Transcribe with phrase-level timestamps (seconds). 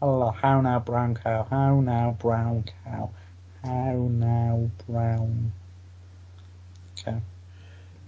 [0.00, 1.46] Hello, how now, brown cow?
[1.48, 3.10] How now, brown cow?
[3.64, 5.52] How now, brown
[7.02, 7.22] cow?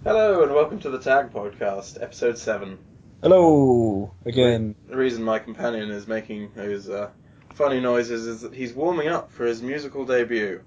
[0.03, 2.77] Hello and welcome to the Tag Podcast, episode seven.
[3.23, 4.75] Hello again.
[4.87, 7.09] The reason my companion is making those uh,
[7.55, 10.61] funny noises is that he's warming up for his musical debut.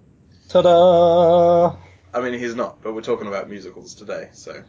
[0.48, 1.76] Ta-da!
[2.12, 4.64] I mean, he's not, but we're talking about musicals today, so.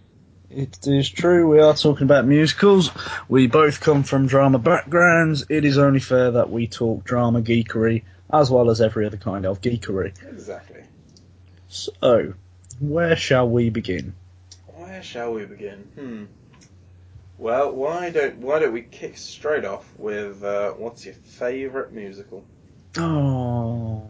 [0.55, 1.47] It is true.
[1.47, 2.91] We are talking about musicals.
[3.27, 5.45] We both come from drama backgrounds.
[5.49, 9.47] It is only fair that we talk drama geekery as well as every other kind
[9.47, 10.13] of geekery.
[10.29, 10.83] Exactly.
[11.69, 12.35] So,
[12.79, 14.13] where shall we begin?
[14.75, 15.79] Where shall we begin?
[15.95, 16.23] Hmm.
[17.39, 22.45] Well, why don't why don't we kick straight off with uh, what's your favourite musical?
[22.97, 24.07] Oh,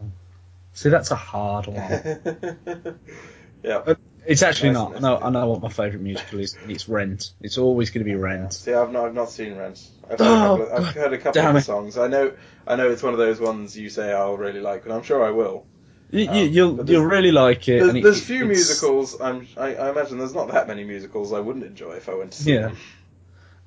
[0.74, 1.76] see, that's a hard one.
[3.62, 3.94] yeah.
[4.26, 5.00] It's actually Nice not.
[5.02, 5.18] No.
[5.18, 6.56] I know what my favourite musical is.
[6.66, 7.32] It's Rent.
[7.42, 8.54] It's always going to be Rent.
[8.54, 9.86] See, I've not, I've not seen Rent.
[10.04, 11.98] I've heard Oh, a couple of, I've heard a couple of songs.
[11.98, 12.32] I know,
[12.66, 15.24] I know it's one of those ones you say I'll really like, and I'm sure
[15.24, 15.66] I will.
[16.10, 17.78] You, Um, you, you'll you'll really like it.
[17.80, 19.20] There's, and it- there's few it's- musicals.
[19.20, 22.32] I'm, I, I imagine there's not that many musicals I wouldn't enjoy if I went
[22.32, 22.60] to see Yeah.
[22.68, 22.76] them.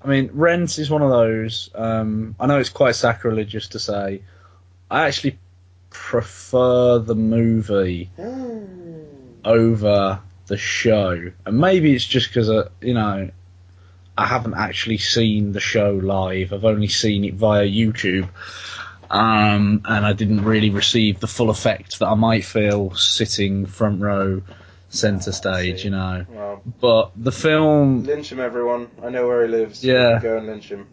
[0.01, 1.69] I mean, Rent is one of those.
[1.75, 4.21] Um, I know it's quite sacrilegious to say.
[4.89, 5.37] I actually
[5.89, 8.09] prefer the movie
[9.45, 13.29] over the show, and maybe it's just because uh, you know
[14.17, 16.53] I haven't actually seen the show live.
[16.53, 18.29] I've only seen it via YouTube,
[19.09, 24.01] um, and I didn't really receive the full effect that I might feel sitting front
[24.01, 24.41] row,
[24.89, 25.83] centre Ah, stage.
[25.85, 28.87] You know, but the film lynch him, everyone.
[29.03, 29.83] I know where he lives.
[29.83, 30.19] Yeah.
[30.21, 30.87] Go and lynch him.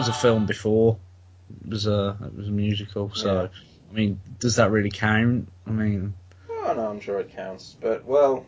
[0.10, 0.98] A film before.
[1.66, 3.12] It was a it was a musical.
[3.14, 3.48] So Yeah.
[3.92, 5.50] I mean, does that really count?
[5.66, 6.14] I mean,
[6.52, 7.76] Oh no, I'm sure it counts.
[7.82, 8.46] But well.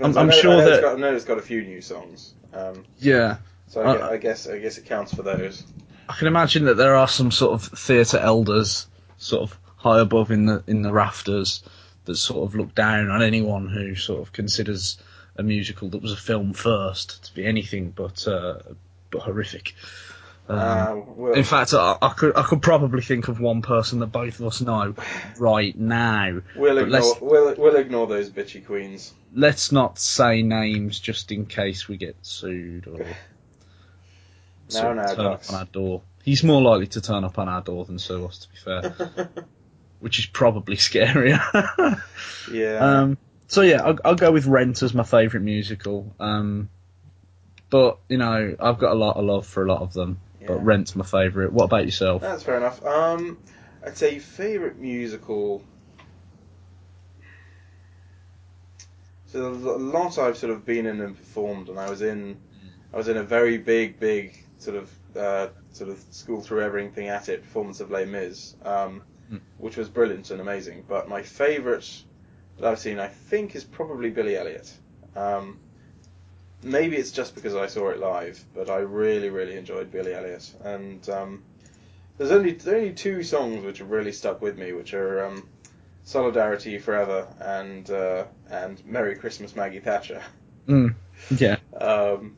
[0.00, 1.62] I'm- I'm I know, sure I that- it's got, I know it's got a few
[1.64, 2.34] new songs.
[2.52, 3.38] Um, yeah.
[3.66, 5.64] so I, Uh, gue- I guess I guess it counts for those.
[6.08, 8.86] I can imagine that there are some sort of theatre elders,
[9.18, 11.62] sort of high above in the in the rafters,
[12.04, 14.98] that sort of look down on anyone who sort of considers
[15.36, 18.58] a musical that was a film first to be anything but uh,
[19.10, 19.74] but horrific.
[20.50, 24.08] Um, well, in fact, I, I could I could probably think of one person that
[24.08, 24.94] both of us know
[25.38, 26.40] right now.
[26.56, 29.12] we'll ignore we'll, we'll ignore those bitchy queens.
[29.32, 33.06] Let's not say names just in case we get sued or of
[34.74, 34.80] no,
[35.14, 36.02] turn up on our door.
[36.24, 39.28] He's more likely to turn up on our door than sue us, to be fair.
[40.00, 41.40] which is probably scarier.
[42.50, 42.76] yeah.
[42.76, 46.12] um, so yeah, I'll, I'll go with Rent as my favourite musical.
[46.18, 46.68] Um,
[47.68, 50.18] but you know, I've got a lot of love for a lot of them.
[50.40, 50.46] Yeah.
[50.48, 51.52] But Rent's my favourite.
[51.52, 52.22] What about yourself?
[52.22, 52.84] That's fair enough.
[52.84, 53.38] Um,
[53.84, 55.62] I'd say favorite musical.
[59.26, 62.36] So a lot I've sort of been in and performed, and I was in,
[62.92, 67.08] I was in a very big, big sort of uh, sort of school through everything
[67.08, 69.36] at it performance of Les Mis, um, Hmm.
[69.58, 70.84] which was brilliant and amazing.
[70.88, 71.88] But my favourite
[72.58, 74.72] that I've seen, I think, is probably Billy Elliot.
[75.14, 75.60] Um,
[76.62, 80.52] maybe it's just because I saw it live, but I really, really enjoyed Billy Elliot,
[80.64, 81.42] and um,
[82.18, 85.48] there's only there's only two songs which have really stuck with me, which are um,
[86.04, 90.22] "Solidarity Forever" and uh, and "Merry Christmas, Maggie Thatcher."
[90.68, 90.94] Mm,
[91.30, 91.56] yeah.
[91.80, 92.36] Um,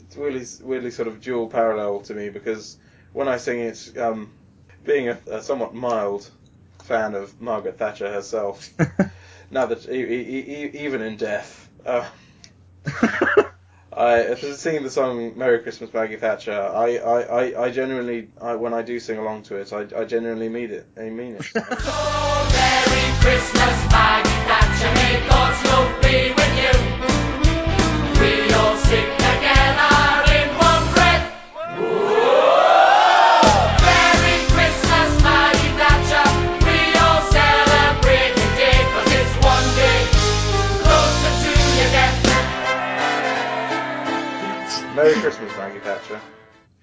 [0.00, 2.76] it's weirdly weirdly sort of dual parallel to me because
[3.12, 4.30] when I sing it, um,
[4.84, 6.28] being a, a somewhat mild
[6.84, 8.68] fan of Margaret Thatcher herself,
[9.50, 11.67] now that e- e- e- even in death.
[11.84, 12.06] Uh,
[13.92, 18.54] I I singing the song "Merry Christmas, Maggie Thatcher." I I, I, I genuinely I,
[18.54, 20.86] when I do sing along to it, I, I genuinely mean it.
[20.96, 21.46] I mean it.
[21.54, 21.64] Merry
[23.20, 24.94] Christmas, Maggie Thatcher.
[24.94, 25.18] May
[26.02, 26.57] be with you.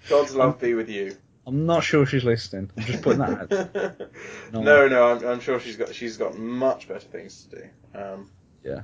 [0.09, 1.15] God's love be with you.
[1.47, 2.71] I'm not sure she's listening.
[2.77, 4.11] I'm just putting that out.
[4.51, 4.61] No.
[4.61, 7.99] no, no, I'm, I'm sure she's got she's got much better things to do.
[7.99, 8.29] Um,
[8.63, 8.83] yeah,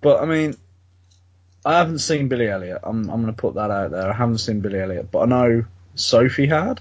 [0.00, 0.56] But I mean,
[1.64, 2.80] I haven't seen Billy Elliot.
[2.82, 4.10] I'm I'm going to put that out there.
[4.10, 5.64] I haven't seen Billy Elliot, but I know
[5.94, 6.80] Sophie had.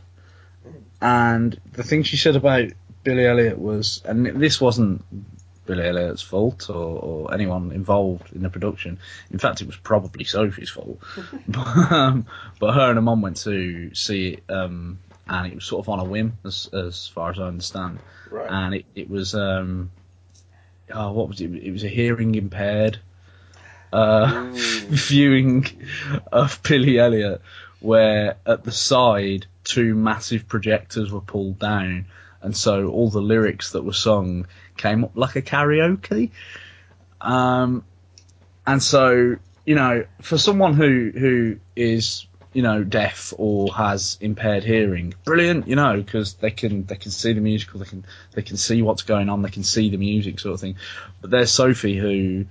[1.01, 2.69] And the thing she said about
[3.03, 5.03] Billy Elliot was, and this wasn't
[5.69, 8.99] Billy Elliot's fault or, or anyone involved in the production.
[9.31, 10.99] In fact, it was probably Sophie's fault.
[11.47, 12.25] but, um,
[12.59, 15.89] but her and her mum went to see it, um, and it was sort of
[15.89, 17.99] on a whim, as as far as I understand
[18.31, 18.47] right.
[18.49, 19.91] and it, it was um
[20.93, 22.99] oh what was it it was a hearing impaired
[23.91, 25.65] uh viewing
[26.31, 27.41] of Billy Elliot
[27.79, 32.05] where at the side two massive projectors were pulled down
[32.41, 34.47] and so all the lyrics that were sung
[34.79, 36.31] came up like a karaoke.
[37.21, 37.83] Um
[38.65, 39.35] and so
[39.65, 45.67] you know for someone who who is you know deaf or has impaired hearing brilliant
[45.67, 48.03] you know because they can they can see the musical they can
[48.33, 50.75] they can see what's going on they can see the music sort of thing.
[51.21, 52.45] But there's Sophie who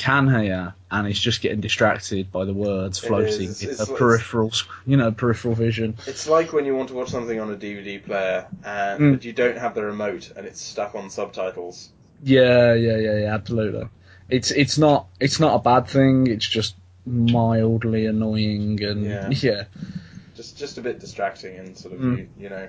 [0.00, 3.62] can hear and is just getting distracted by the words floating is.
[3.62, 4.50] in It's- her peripheral
[4.86, 7.98] you know peripheral vision It's like when you want to watch something on a DVD
[8.04, 9.24] player and Mm.
[9.24, 11.90] you don't have the remote and it's stuck on subtitles.
[12.22, 13.86] yeah yeah yeah yeah absolutely
[14.28, 16.74] it's it's not it's not a bad thing it's just
[17.06, 19.28] mildly annoying and Yeah.
[19.48, 19.64] yeah
[20.36, 22.18] Just just a bit distracting and sort of Mm.
[22.18, 22.68] you, you know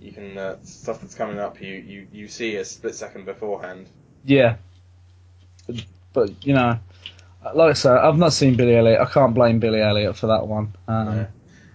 [0.00, 3.86] you can uh, stuff that's coming up you, you you see a split second beforehand.
[4.26, 4.56] Yeah.
[6.14, 6.78] But, you know,
[7.54, 9.00] like I said, I've not seen Billy Elliot.
[9.00, 10.74] I can't blame Billy Elliot for that one.
[10.88, 11.26] Um, Yeah.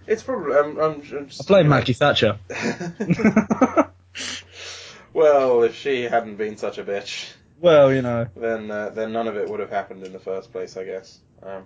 [0.08, 2.38] It's probably I'm, I'm, I'm just, I blame you know- Maggie Thatcher.
[5.12, 8.26] well, if she hadn't been such a bitch, well, you know.
[8.34, 11.18] then uh, then none of it would have happened in the first place, I guess.
[11.42, 11.64] Um,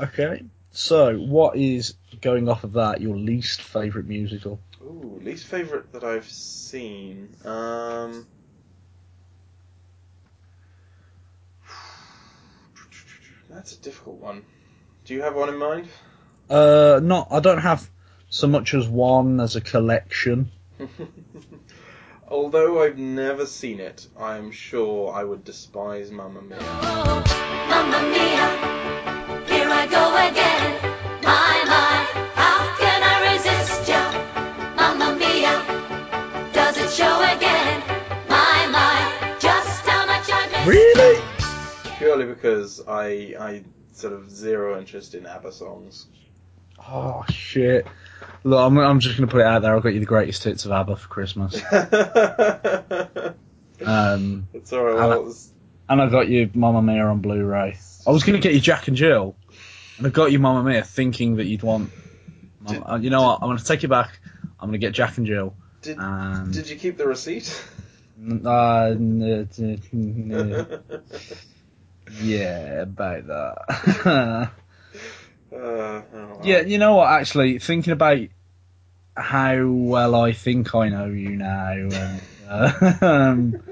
[0.00, 0.44] Okay.
[0.72, 4.60] So, what is going off of that your least favourite musical?
[4.82, 7.34] ooh, least favorite that I've seen.
[7.44, 8.26] Um,
[13.50, 14.44] that's a difficult one.
[15.04, 15.88] Do you have one in mind?
[16.48, 17.28] Uh, not.
[17.30, 17.88] I don't have
[18.28, 20.50] so much as one as a collection.
[22.28, 26.58] Although I've never seen it, I'm sure I would despise Mamma Mia.
[26.60, 30.79] Oh, Mamma mia, here I go again.
[42.20, 46.06] Purely because I I sort of zero interest in ABBA songs.
[46.88, 47.86] Oh shit!
[48.44, 49.74] Look, I'm, I'm just gonna put it out there.
[49.74, 51.60] I've got you the greatest hits of ABBA for Christmas.
[53.82, 54.94] Um, it's alright.
[54.96, 55.52] Well, it's-
[55.88, 57.78] and I got you Mamma Mia on Blu-ray.
[58.06, 59.34] I was gonna get you Jack and Jill,
[59.96, 61.90] and I got you Mamma Mia thinking that you'd want.
[62.60, 63.38] Mamma, uh, you know what?
[63.40, 64.20] I'm gonna take it back.
[64.60, 65.54] I'm gonna get Jack and Jill.
[65.80, 67.64] did And did you keep the receipt?
[68.44, 69.48] uh, n-
[72.18, 74.50] yeah, about that.
[75.52, 77.10] Uh, oh, yeah, you know what?
[77.10, 78.20] Actually, thinking about
[79.16, 83.62] how well I think I know you now, and uh, um,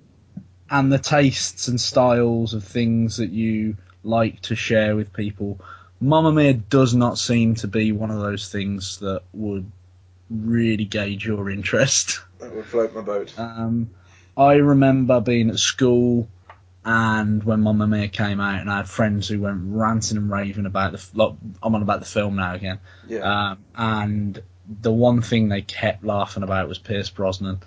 [0.70, 5.60] and the tastes and styles of things that you like to share with people.
[6.00, 9.70] Mamma Mia does not seem to be one of those things that would
[10.30, 12.20] really gauge your interest.
[12.38, 13.34] That would float my boat.
[13.36, 13.90] Um,
[14.36, 16.28] I remember being at school
[16.84, 20.66] and when Mamma Mia came out, and I had friends who went ranting and raving
[20.66, 21.06] about the.
[21.14, 22.80] Like, I'm on about the film now again.
[23.06, 23.50] Yeah.
[23.50, 24.42] Um, and
[24.80, 27.60] the one thing they kept laughing about was Pierce Brosnan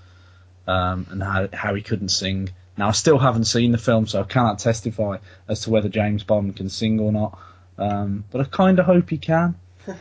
[0.67, 2.49] um, and how, how he couldn't sing.
[2.77, 5.17] Now, I still haven't seen the film, so I cannot testify
[5.47, 7.37] as to whether James Bond can sing or not.
[7.77, 9.55] Um, but I kind of hope he can.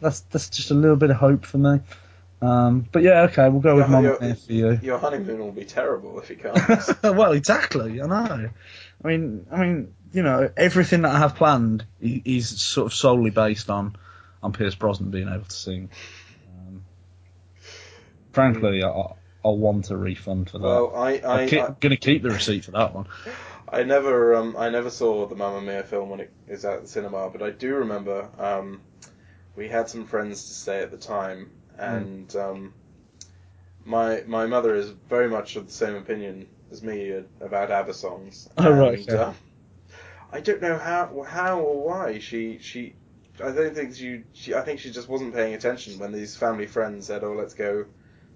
[0.00, 1.80] That's that's just a little bit of hope for me.
[2.42, 4.26] Um, but yeah, okay, we'll go with Mamma yeah.
[4.26, 4.78] Mia for you.
[4.82, 7.02] Your honeymoon will be terrible if you can't.
[7.02, 8.00] well, exactly.
[8.00, 8.50] I know.
[9.04, 13.30] I mean, I mean, you know, everything that I have planned is sort of solely
[13.30, 13.96] based on
[14.42, 15.90] on Pierce Brosnan being able to sing.
[16.48, 16.82] Um,
[18.32, 18.88] frankly, I,
[19.44, 20.64] I'll want a refund for that.
[20.64, 23.06] well, I I, I'm keep, I, gonna keep the receipt for that one.
[23.68, 26.88] I never um I never saw the Mamma Mia film when it is at the
[26.88, 28.80] cinema, but I do remember um
[29.56, 32.74] we had some friends to stay at the time, and um
[33.84, 38.48] my my mother is very much of the same opinion as me about ABBA songs.
[38.56, 39.14] Oh, right, yeah.
[39.14, 39.34] uh,
[40.32, 42.96] I don't know how how or why she she.
[43.42, 44.54] I don't think she, she.
[44.54, 47.86] I think she just wasn't paying attention when these family friends said, "Oh, let's go,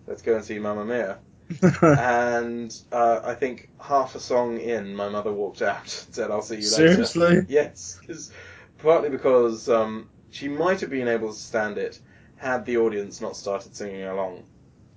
[0.07, 1.21] let's go and see Mamma Mia."
[1.95, 6.43] and uh, I think half a song in, my mother walked out and said, "I'll
[6.43, 7.47] see you later." Seriously?
[7.47, 8.33] Yes, 'cause-
[8.79, 12.01] partly because um, she might have been able to stand it
[12.45, 14.43] had the audience not started singing along,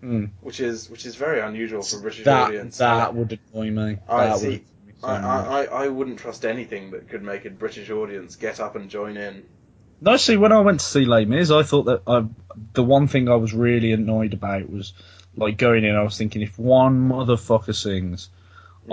[0.03, 0.29] Mm.
[0.41, 2.77] which is which is very unusual for a British That audience.
[2.77, 3.97] that would annoy me.
[4.07, 4.45] I that see.
[4.45, 5.63] would annoy me so I.
[5.63, 9.17] I, I, wouldn't trust anything that could make a British audience get up and join
[9.17, 9.43] in.
[9.99, 12.25] No, see, when I went to see Les Mis, I thought that I,
[12.73, 14.93] the one thing I was really annoyed about was,
[15.35, 18.29] like, going in, I was thinking, if one motherfucker sings,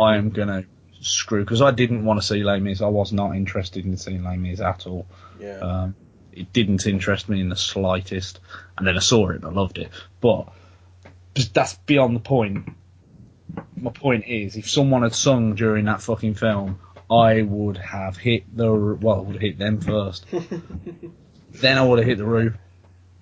[0.01, 0.65] I am gonna
[1.03, 2.81] screw, because I didn't want to see Les Mis.
[2.81, 5.07] I was not interested in seeing Les Mis at all.
[5.39, 5.59] Yeah.
[5.59, 5.95] Um,
[6.37, 8.41] it didn't interest me in the slightest.
[8.77, 9.91] And then I saw it and I loved it.
[10.21, 10.49] But
[11.53, 12.69] that's beyond the point.
[13.77, 18.45] My point is, if someone had sung during that fucking film, I would have hit
[18.57, 20.27] the well, I would have hit them first.
[21.55, 22.55] Then I would have hit the roof.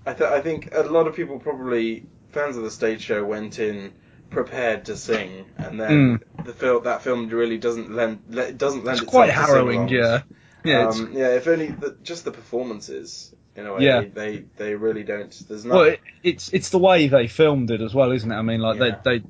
[0.07, 3.59] I, th- I think a lot of people probably fans of the stage show went
[3.59, 3.93] in
[4.31, 6.45] prepared to sing, and then mm.
[6.45, 9.91] the film that film really doesn't lend le- doesn't lend It's itself quite harrowing, sing-alongs.
[9.91, 10.23] yeah.
[10.65, 11.29] Yeah, um, yeah.
[11.35, 13.85] If only the, just the performances in a way.
[13.85, 14.03] Yeah.
[14.13, 15.31] They, they really don't.
[15.49, 15.75] There's not.
[15.75, 18.35] well, it, it's it's the way they filmed it as well, isn't it?
[18.35, 18.99] I mean, like Yeah.
[19.05, 19.25] they they.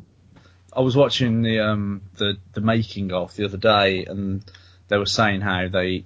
[0.74, 4.42] I was watching the um the the making of the other day, and
[4.88, 6.04] they were saying how they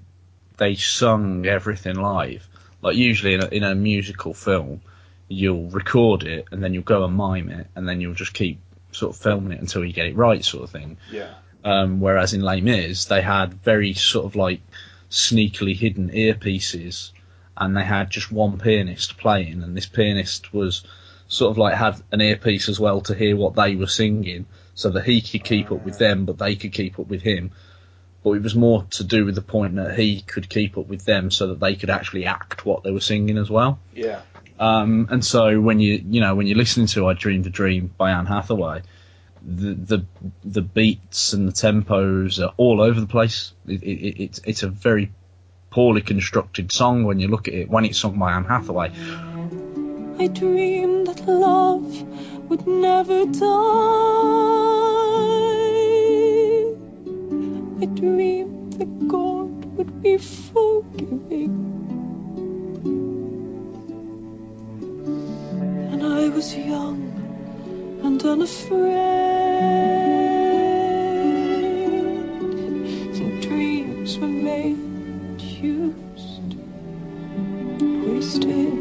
[0.56, 2.47] they sung everything live.
[2.83, 4.80] Like usually in a, in a musical film,
[5.28, 8.61] you'll record it and then you'll go and mime it, and then you'll just keep
[8.92, 10.97] sort of filming it until you get it right, sort of thing.
[11.11, 11.35] yeah.
[11.64, 14.61] Um, whereas in Les Mis, they had very sort of like
[15.10, 17.12] sneakily hidden earpieces,
[17.56, 20.84] and they had just one pianist playing, and this pianist was
[21.28, 24.90] sort of like had an earpiece as well to hear what they were singing, so
[24.90, 27.50] that he could keep up with them, but they could keep up with him.
[28.22, 31.04] But it was more to do with the point that he could keep up with
[31.04, 33.78] them, so that they could actually act what they were singing as well.
[33.94, 34.20] Yeah.
[34.58, 37.92] Um, and so when you you know when you're listening to "I Dreamed a Dream"
[37.96, 38.82] by Anne Hathaway,
[39.46, 40.04] the the
[40.44, 43.52] the beats and the tempos are all over the place.
[43.66, 45.12] It, it, it, it's it's a very
[45.70, 48.90] poorly constructed song when you look at it when it's sung by Anne Hathaway.
[50.18, 52.02] I dreamed that love
[52.48, 53.46] would never die.
[57.80, 61.62] I dreamed that God would be forgiving.
[65.92, 67.15] And I was young
[68.06, 68.86] and unafraid.
[73.20, 76.54] And dreams were made, used,
[78.06, 78.72] wasted.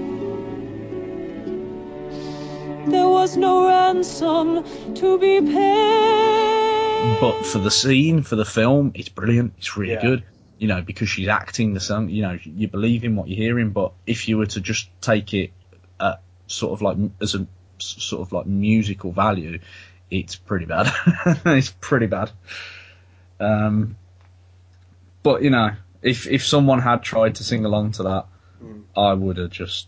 [2.92, 4.64] There was no ransom
[4.96, 7.18] to be paid.
[7.20, 9.54] But for the scene, for the film, it's brilliant.
[9.58, 10.02] It's really Yeah.
[10.02, 10.24] good.
[10.60, 12.10] You know, because she's acting the song.
[12.10, 13.72] You know, you believe in what you're hearing.
[13.72, 15.52] But if you were to just take it
[16.00, 17.48] at sort of like as a s-
[17.80, 19.60] sort of like musical value,
[20.10, 20.92] it's pretty bad.
[21.46, 22.32] it's pretty bad.
[23.40, 23.98] Um,
[25.24, 28.26] but you know, if if someone had tried to sing along to that,
[28.64, 28.84] Mm.
[28.96, 29.88] I would have just.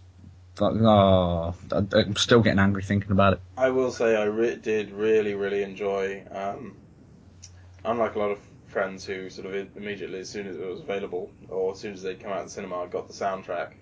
[0.59, 3.39] Oh, I'm still getting angry thinking about it.
[3.57, 6.23] I will say I re- did really, really enjoy.
[6.31, 6.75] Um,
[7.85, 11.29] unlike a lot of friends who sort of immediately, as soon as it was available,
[11.49, 13.73] or as soon as they'd come out of the cinema, got the soundtrack.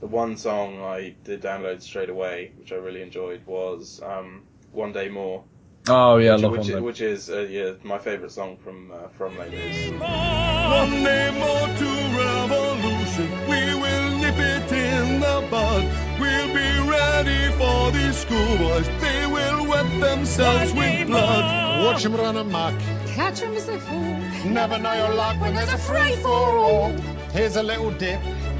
[0.00, 4.92] The one song I did download straight away, which I really enjoyed, was um, "One
[4.92, 5.44] Day More,"
[5.88, 6.70] Oh yeah, I which, love which, one.
[6.70, 9.90] is, which is uh, yeah my favourite song from uh, from Les Mis.
[10.00, 11.90] One day more to
[12.22, 13.30] revolution.
[13.48, 15.84] We will nip it in the bud.
[16.20, 18.86] We'll be ready for these schoolboys.
[19.00, 21.84] They will wet themselves with blood.
[21.86, 22.74] Watch 'em run amok.
[23.14, 24.16] Catch 'em as they fall.
[24.44, 26.90] Never know your luck when there's a free for all.
[27.32, 28.20] Here's a little dip.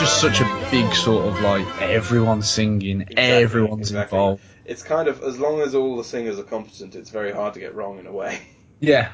[0.00, 4.16] just such a big sort of like everyone's singing, Exactly, everyone's exactly.
[4.18, 4.42] involved.
[4.64, 7.60] It's kind of as long as all the singers are competent, it's very hard to
[7.60, 8.40] get wrong in a way.
[8.82, 9.12] Yeah,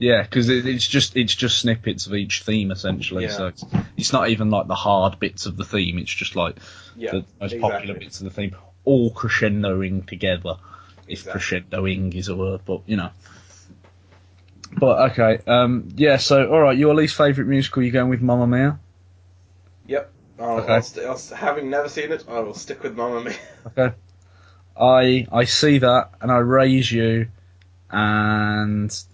[0.00, 3.26] Yeah, because it, it's just it's just snippets of each theme essentially.
[3.26, 3.30] Yeah.
[3.30, 3.64] So it's,
[3.96, 5.98] it's not even like the hard bits of the theme.
[5.98, 6.56] It's just like
[6.96, 7.60] Yeah, the most exactly.
[7.60, 10.56] popular bits of the theme, all crescendoing together.
[11.06, 11.60] If Exactly.
[11.60, 13.10] crescendoing is a word, but you know.
[14.72, 16.16] But okay, um, yeah.
[16.16, 17.82] So all right, your least favourite musical?
[17.82, 18.78] You going with Mamma Mia?
[19.86, 20.10] Yep.
[20.38, 20.72] I'll, Okay.
[20.72, 23.36] I'll st- I'll, st- having never seen it, I will stick with Mamma Mia.
[23.66, 23.94] Okay.
[24.76, 27.28] I I see that and I raise you,
[27.90, 29.04] and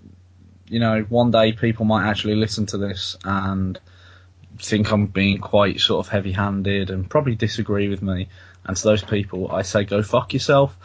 [0.69, 3.79] you know one day people might actually listen to this and
[4.59, 8.29] think I'm being quite sort of heavy-handed and probably disagree with me.
[8.65, 10.77] And to those people, I say go fuck yourself.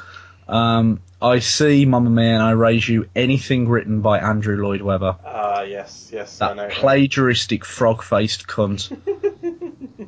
[0.47, 5.17] Um, I see Mamma Mia and I raise you anything written by Andrew Lloyd Webber.
[5.25, 6.67] Ah, yes, yes, I know.
[6.67, 8.95] plagiaristic frog-faced cunt.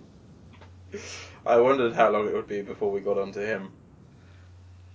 [1.45, 3.71] I wondered how long it would be before we got onto him.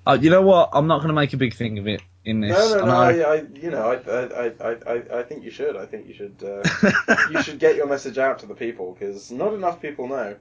[0.07, 0.71] Uh, you know what?
[0.73, 2.53] I'm not going to make a big thing of it in this.
[2.53, 2.97] No, no, no.
[2.97, 5.77] I- I, you know, I, I, I, I, think you should.
[5.77, 6.43] I think you should.
[6.43, 10.37] Uh, you should get your message out to the people because not enough people know.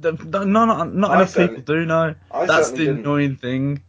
[0.00, 2.14] The- the- no, not, not enough people do know.
[2.30, 3.00] I That's the didn't.
[3.00, 3.82] annoying thing.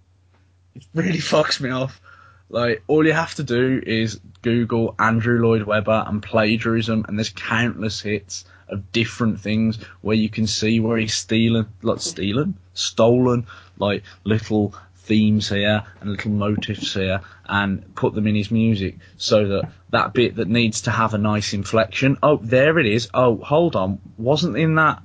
[0.75, 2.01] It really fucks me off.
[2.49, 7.29] Like, all you have to do is Google Andrew Lloyd Webber and plagiarism, and there's
[7.29, 13.47] countless hits of different things where you can see where he's stealing, like stealing, stolen,
[13.77, 19.47] like little themes here and little motifs here, and put them in his music so
[19.47, 22.17] that that bit that needs to have a nice inflection.
[22.23, 23.09] Oh, there it is.
[23.13, 25.01] Oh, hold on, wasn't in that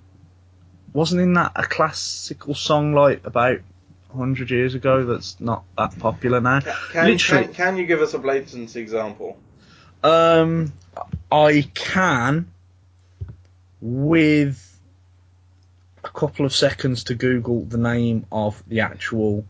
[0.93, 3.61] wasn't in that a classical song like about
[4.11, 6.61] 100 years ago that's not that popular now?
[6.93, 7.45] Can, Literally.
[7.47, 9.39] can, can you give us a blatant example?
[10.03, 10.73] Um,
[11.31, 12.51] I can,
[13.81, 14.65] with
[16.05, 19.45] a couple of seconds to Google the name of the actual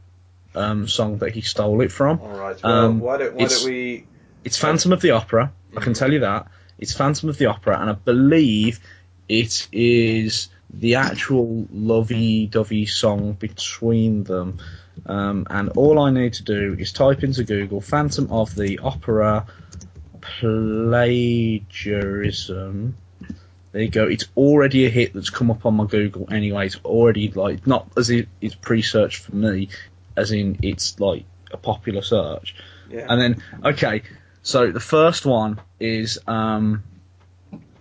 [0.55, 2.21] um, song that he stole it from.
[2.21, 2.61] All right.
[2.63, 4.07] Well, Um, why don't why it's- don't we?
[4.45, 5.53] It's Phantom of the Opera.
[5.77, 5.99] I can Mhm.
[5.99, 6.47] tell you that.
[6.79, 8.81] It's Phantom of the Opera, and I believe
[9.29, 14.59] it is the actual lovey-dovey song between them.
[15.07, 19.47] Um, and all I need to do is type into Google Phantom of the Opera
[20.21, 22.97] plagiarism.
[23.73, 24.07] There you go.
[24.07, 26.67] It's already a hit that's come up on my Google anyway.
[26.67, 29.71] It's already like not as it's pre-searched for me,
[30.17, 32.55] as in it's like a popular search.
[32.91, 33.07] Yeah.
[33.09, 34.03] And then, okay,
[34.43, 36.83] so the first one is um,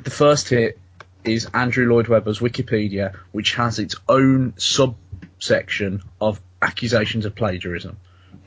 [0.03, 0.77] the first hit
[1.27, 7.97] is Andrew Lloyd Webber's Wikipedia, which has its own subsection of accusations of plagiarism.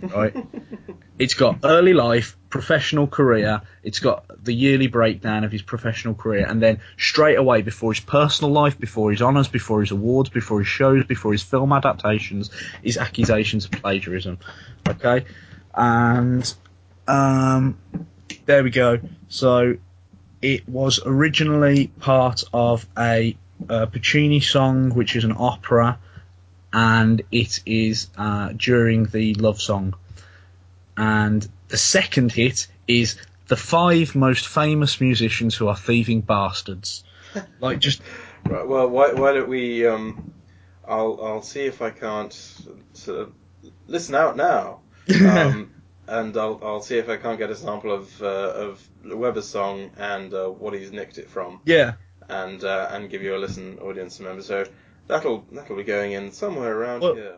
[0.02, 0.34] Right?
[1.18, 3.60] it's got early life, professional career.
[3.82, 8.00] It's got the yearly breakdown of his professional career, and then straight away before his
[8.00, 12.50] personal life, before his honours, before his awards, before his shows, before his film adaptations,
[12.82, 14.38] is accusations of plagiarism.
[14.88, 15.26] Okay,
[15.74, 16.52] and
[17.06, 17.76] um,
[18.46, 19.00] there we go.
[19.28, 19.76] So
[20.42, 23.36] it was originally part of a,
[23.68, 25.98] uh Puccini song, which is an opera,
[26.72, 29.94] and it is uh, during the love song.
[30.96, 33.16] And the second hit is
[33.48, 37.04] the five most famous musicians who are thieving bastards.
[37.60, 38.02] Like just
[38.44, 39.86] Right, well, why, why don't we?
[39.86, 40.32] Um,
[40.86, 42.32] I'll I'll see if I can't
[42.94, 43.32] sort of
[43.86, 44.80] listen out now,
[45.24, 45.70] um,
[46.08, 49.90] and I'll I'll see if I can't get a sample of uh, of Webber's song
[49.96, 51.94] and uh, what he's nicked it from, yeah.
[52.28, 54.42] and uh, and give you a listen, audience member.
[54.42, 54.64] So
[55.06, 57.36] that'll that'll be going in somewhere around Well- here.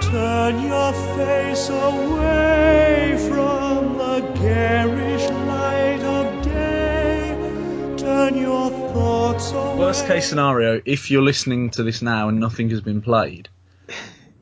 [0.00, 5.28] Turn your face away from the garish
[8.34, 13.48] Worst case scenario, if you're listening to this now and nothing has been played,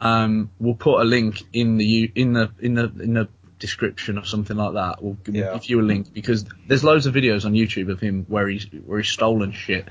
[0.00, 3.28] um, we'll put a link in the in the in the in the
[3.58, 5.02] description or something like that.
[5.02, 5.52] We'll, we'll Yeah.
[5.52, 8.64] give you a link because there's loads of videos on YouTube of him where he's
[8.86, 9.88] where he's stolen shit.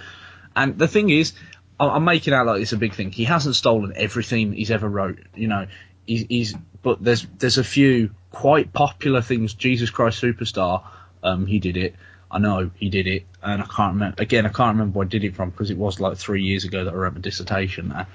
[0.56, 1.34] And the thing is,
[1.80, 3.12] I- I'm making out like it's a big thing.
[3.12, 5.20] He hasn't stolen everything he's ever wrote.
[5.36, 5.68] You know,
[6.08, 9.54] he's, he's but there's there's a few quite popular things.
[9.54, 10.84] Jesus Christ Superstar,
[11.22, 11.96] um, he did it.
[12.32, 14.22] I know he did it, and I can't remember.
[14.22, 16.64] Again, I can't remember where I did it from because it was like three years
[16.64, 18.08] ago that I wrote my dissertation there.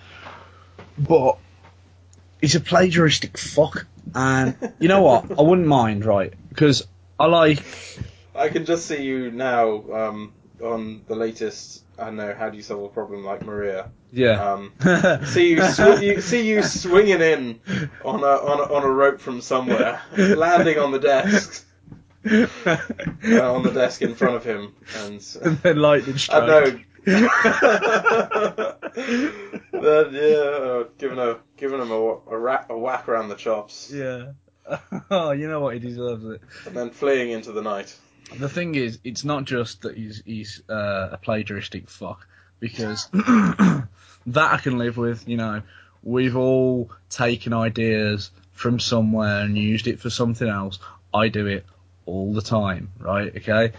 [0.99, 1.39] But
[2.41, 5.39] he's a plagiaristic fuck, and you know what?
[5.39, 6.33] I wouldn't mind, right?
[6.49, 6.87] Because
[7.19, 7.63] I like
[8.35, 11.83] I can just see you now um, on the latest.
[11.99, 13.91] I don't know how do you solve a problem like Maria.
[14.13, 14.53] yeah.
[14.53, 14.73] Um,
[15.27, 17.61] see you, sw- you see you swinging in
[18.05, 21.66] on a, on a on a rope from somewhere, landing on the desk,
[22.67, 26.47] uh, on the desk in front of him, and and then lightning I strike.
[26.47, 26.75] don't
[27.07, 28.75] know.
[29.73, 33.91] then yeah, uh, giving a giving him a, a, ra- a whack around the chops,
[33.93, 34.33] yeah.
[35.11, 35.75] oh, you know what?
[35.75, 36.41] He deserves it.
[36.67, 37.97] and then fleeing into the night.
[38.37, 42.27] The thing is, it's not just that he's he's uh, a plagiaristic fuck
[42.59, 43.87] because that
[44.27, 45.29] I can live with.
[45.29, 45.63] You know,
[46.03, 50.81] we've all taken ideas from somewhere and used it for something else.
[51.15, 51.65] I do it
[52.07, 53.35] all the time, right?
[53.37, 53.73] Okay,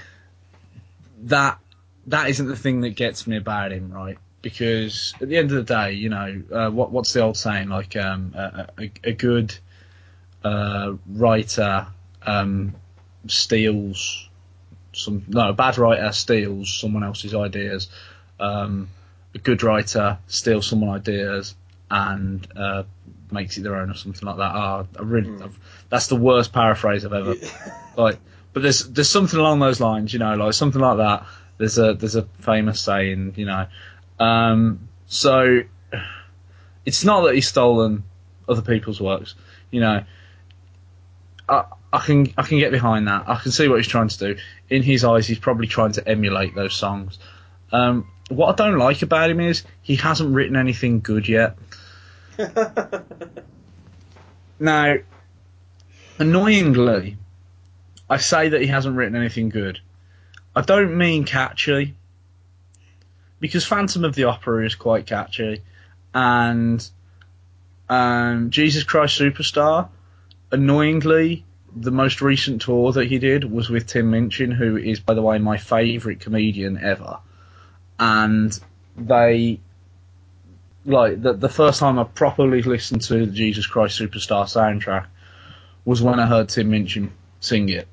[1.24, 1.60] that
[2.08, 4.18] that isn't the thing that gets me about him, right?
[4.42, 7.70] Because at the end of the day, you know, uh, what what's the old saying?
[7.70, 9.58] Like, um, a, a, a good
[10.44, 11.88] uh, writer
[12.26, 12.76] um,
[13.28, 14.30] steals
[14.94, 17.90] some no a bad writer steals someone else's ideas.
[18.40, 18.90] Um,
[19.36, 21.56] a good writer steals someone's ideas
[21.92, 22.84] and uh,
[23.32, 24.52] makes it their own or something like that.
[24.56, 25.30] Ah, I really.
[25.44, 25.58] I've-
[25.90, 27.36] that's the worst paraphrase I've ever
[27.98, 28.20] like.
[28.54, 31.26] But there's there's something along those lines, you know, like something like that.
[31.58, 33.68] There's a there's a famous saying, you know.
[34.20, 35.62] Um, so
[36.86, 38.04] it's not that he's stolen
[38.48, 39.36] other people's works,
[39.70, 40.04] you know.
[41.50, 43.28] I, I can I can get behind that.
[43.28, 44.38] I can see what he's trying to do.
[44.70, 47.20] In his eyes, he's probably trying to emulate those songs.
[47.72, 51.58] Um, what I don't like about him is he hasn't written anything good yet.
[54.60, 54.96] Now,
[56.18, 57.18] annoyingly,
[58.10, 59.80] I say that he hasn't written anything good.
[60.56, 61.96] I don't mean catchy,
[63.40, 65.62] because Phantom of the Opera is quite catchy,
[66.14, 66.88] and
[67.90, 69.90] um, Jesus Christ Superstar,
[70.52, 75.14] annoyingly, the most recent tour that he did was with Tim Minchin, who is, by
[75.14, 77.20] the way, my favourite comedian ever.
[78.00, 78.58] And
[78.96, 79.60] they,
[80.86, 85.06] like, the, the first time I properly listened to the Jesus Christ Superstar soundtrack
[85.86, 87.88] was when I heard Tim Minchin sing it.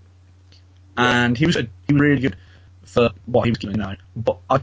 [0.96, 2.36] And he was, he was really good
[2.84, 3.96] for what he was doing now.
[4.14, 4.60] But I,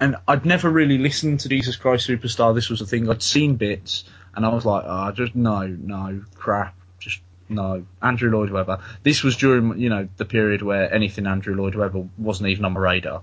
[0.00, 2.54] and I'd never really listened to Jesus Christ Superstar.
[2.54, 3.08] This was the thing.
[3.08, 7.86] I'd seen bits, and I was like, oh, just no, no, crap, just no.
[8.02, 8.80] Andrew Lloyd Webber.
[9.04, 12.72] This was during, you know, the period where anything Andrew Lloyd Webber wasn't even on
[12.72, 13.22] my radar.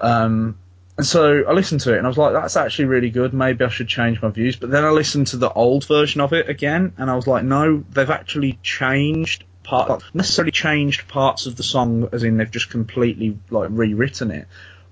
[0.00, 0.58] Um,
[0.98, 3.32] and so I listened to it, and I was like, that's actually really good.
[3.32, 4.56] Maybe I should change my views.
[4.56, 7.44] But then I listened to the old version of it again, and I was like,
[7.44, 12.70] no, they've actually changed part, necessarily changed parts of the song, as in they've just
[12.70, 14.46] completely like rewritten it,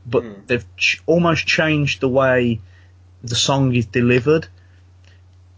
[0.06, 0.46] but Mm.
[0.46, 2.60] they've ch- almost changed the way
[3.22, 4.46] the song is delivered,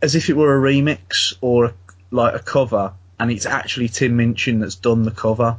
[0.01, 1.75] as if it were a remix or a,
[2.11, 5.59] like a cover, and it's actually Tim Minchin that's done the cover.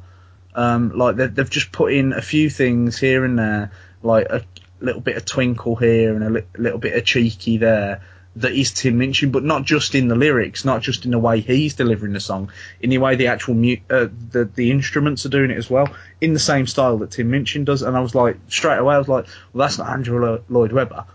[0.56, 3.72] Um, like they, they've just put in a few things here and there,
[4.04, 4.44] like a
[4.82, 8.02] little bit of twinkle here and a li- little bit of cheeky there.
[8.38, 11.39] That is Tim Minchin, but not just in the lyrics, not just in the way
[11.39, 15.30] he's delivering the song, in the way the actual mu- uh, the the instruments are
[15.30, 15.88] doing it as well,
[16.19, 17.84] in the same style that Tim Minchin does.
[17.84, 20.72] And I was like, straight away, I was like, well, that's not Andrew Lo- Lloyd
[20.72, 21.06] Webber.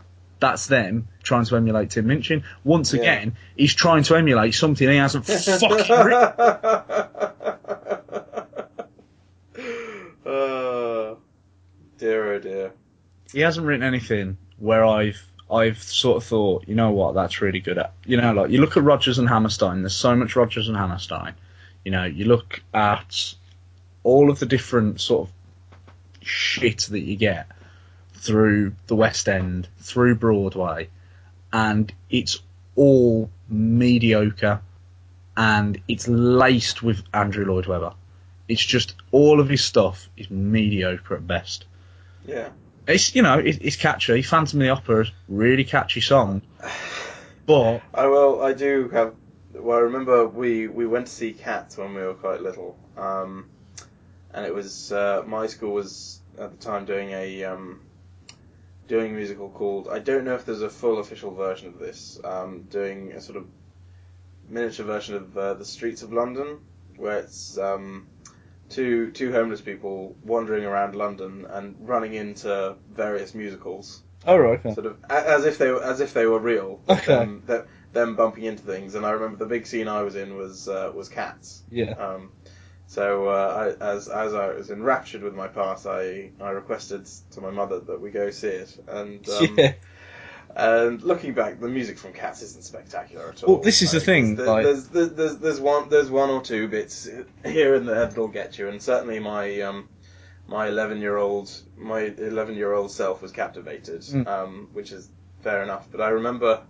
[0.40, 2.44] That's them trying to emulate Tim Minchin.
[2.62, 3.00] Once Yeah.
[3.00, 6.32] again, he's trying to emulate something he hasn't fucking written.
[10.24, 11.14] uh,
[11.98, 12.72] dear oh dear.
[13.32, 17.60] he hasn't written anything where I've I've sort of thought, you know what, that's really
[17.60, 17.92] good at.
[18.04, 19.82] You know, like you look at Rodgers and Hammerstein.
[19.82, 21.34] There's so much Rodgers and Hammerstein.
[21.84, 23.34] You know, you look at
[24.02, 25.34] all of the different sort of
[26.22, 27.46] shit that you get
[28.14, 30.88] through the West End, through Broadway,
[31.52, 32.40] and it's
[32.76, 34.60] all mediocre,
[35.36, 37.94] and it's laced with Andrew Lloyd Webber.
[38.48, 41.64] It's just all of his stuff is mediocre at best.
[42.26, 42.48] Yeah.
[42.88, 44.22] It's you know it, it's catchy.
[44.22, 46.40] Phantom of the Opera is really catchy song,
[47.44, 49.14] but I well, I do have.
[49.52, 53.50] Well, I remember we we went to see Cats when we were quite little, um,
[54.32, 57.82] and it was uh, my school was at the time doing a um,
[58.86, 59.88] doing a musical called.
[59.88, 62.18] I don't know if there's a full official version of this.
[62.24, 63.46] Um, doing a sort of
[64.48, 66.60] miniature version of uh, the streets of London,
[66.96, 68.06] where it's um,
[68.78, 74.74] two two homeless people wandering around London and running into various musicals oh right, okay.
[74.74, 76.80] sort of as if they were as if they were real.
[76.88, 77.06] Okay.
[77.06, 80.36] Them, them, them bumping into things, and I remember the big scene I was in
[80.36, 81.62] was uh, was cats.
[81.70, 82.30] yeah, Um,
[82.86, 87.40] so uh, I, as as I was enraptured with my part, I I requested to
[87.40, 89.72] my mother that we go see it, and um, yeah.
[90.56, 93.54] And looking back, the music from Cats isn't spectacular at all.
[93.54, 96.40] Well, this is the thing, There's, like- there's, there's, there's, there's one there's one or
[96.42, 97.08] two bits
[97.44, 99.88] here and there that'll get you, and certainly my um,
[100.46, 104.26] my 11 year old my 11 year old self was captivated, Mm.
[104.26, 105.08] um, which is
[105.42, 105.88] fair enough.
[105.90, 106.62] But I remember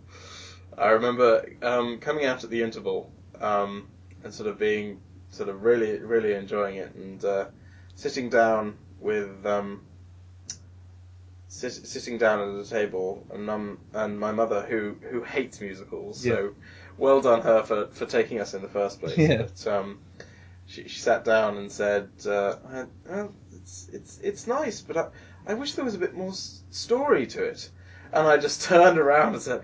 [0.76, 3.88] I remember um, coming out at the interval um,
[4.24, 7.46] and sort of being sort of really really enjoying it and uh,
[7.94, 9.82] sitting down with um,
[11.48, 16.22] sit, sitting down at a table, and mum and my mother, who who hates musicals,
[16.22, 16.54] so
[16.96, 19.16] well done her for, for taking us in the first place.
[19.16, 19.42] Yeah.
[19.42, 20.00] But um,
[20.66, 22.56] she, she sat down and said, uh,
[23.08, 25.08] well, it's it's it's nice, but I,
[25.46, 27.70] I wish there was a bit more s- story to it.
[28.12, 29.62] And I just turned around and said,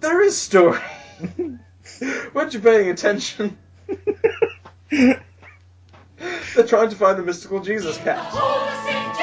[0.00, 0.80] there is story.
[2.34, 3.56] Weren't you paying attention?
[4.90, 9.14] They're trying to find the mystical Jesus cat.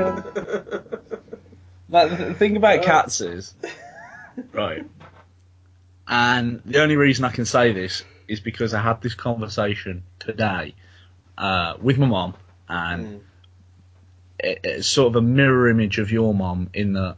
[0.00, 0.22] Spats.
[0.22, 0.60] There you go.
[0.60, 1.18] There you go.
[1.88, 3.52] Like, the thing about cats is,
[4.52, 4.84] right,
[6.06, 10.74] and the only reason I can say this is because I had this conversation today
[11.36, 12.34] uh, with my mom,
[12.68, 13.20] and Mm.
[14.38, 17.16] it, it's sort of a mirror image of your mom in that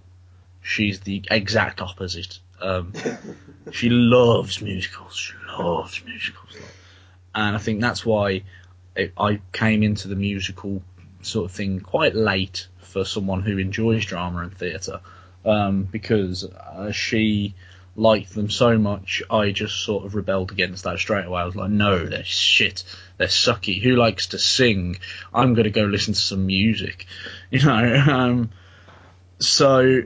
[0.62, 2.38] she's the exact opposite.
[2.60, 2.94] Um,
[3.70, 5.16] she loves musicals.
[5.16, 6.56] She loves musicals.
[7.34, 8.44] And I think that's why
[8.96, 10.82] it, I came into the musical
[11.22, 15.00] sort of thing quite late for someone who enjoys drama and theatre.
[15.44, 17.54] Um, because uh, she
[17.96, 21.42] liked them so much, I just sort of rebelled against that straight away.
[21.42, 22.84] I was like, no, they're shit.
[23.16, 23.82] They're sucky.
[23.82, 24.98] Who likes to sing?
[25.32, 27.06] I'm going to go listen to some music.
[27.50, 28.04] You know?
[28.08, 28.50] Um,
[29.38, 30.04] so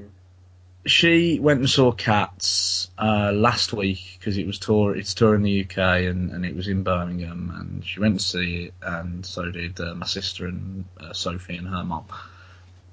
[0.87, 4.97] she went and saw Cats uh, last week because it was tour.
[4.97, 8.65] It's touring the UK and, and it was in Birmingham, and she went to see
[8.67, 12.05] it, and so did uh, my sister and uh, Sophie and her mum.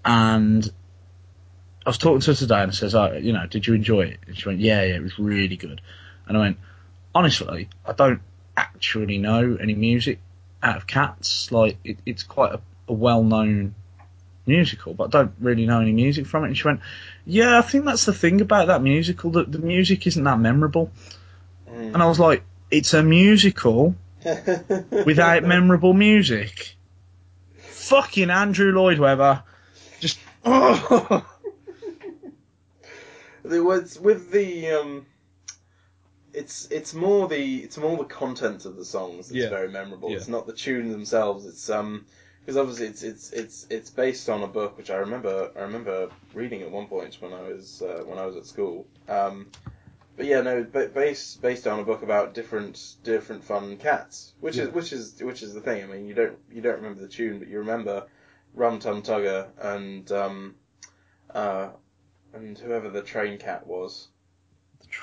[0.03, 0.69] And
[1.85, 4.01] I was talking to her today, and I says, "Oh, you know, did you enjoy
[4.01, 5.81] it?" And she went, "Yeah, yeah, it was really good."
[6.27, 6.57] And I went,
[7.13, 8.21] "Honestly, I don't
[8.57, 10.19] actually know any music
[10.61, 11.51] out of Cats.
[11.51, 13.75] Like, it, it's quite a, a well-known."
[14.45, 16.47] Musical, but I don't really know any music from it.
[16.47, 16.81] And she went,
[17.25, 20.91] Yeah, I think that's the thing about that musical, that the music isn't that memorable.
[21.69, 21.93] Mm.
[21.93, 23.95] And I was like, It's a musical
[25.05, 26.75] without memorable music.
[27.57, 29.43] Fucking Andrew Lloyd Webber.
[29.99, 31.25] Just oh.
[33.45, 35.05] There was with the um,
[36.33, 39.49] it's it's more the it's more the content of the songs that's Yeah.
[39.49, 40.09] very memorable.
[40.09, 40.17] Yeah.
[40.17, 41.45] It's not the tune themselves.
[41.45, 42.05] It's um
[42.43, 46.09] because obviously it's it's it's it's based on a book which I remember I remember
[46.33, 48.85] reading at one point when I was uh, when I was at school.
[49.07, 49.47] Um,
[50.17, 54.63] but yeah, no, based based on a book about different different fun cats, which Yeah.
[54.63, 55.83] is which is which is the thing.
[55.83, 58.07] I mean, you don't you don't remember the tune, but you remember
[58.53, 60.55] Rum Tum Tugger and um,
[61.33, 61.69] uh,
[62.33, 64.09] and whoever the train cat was.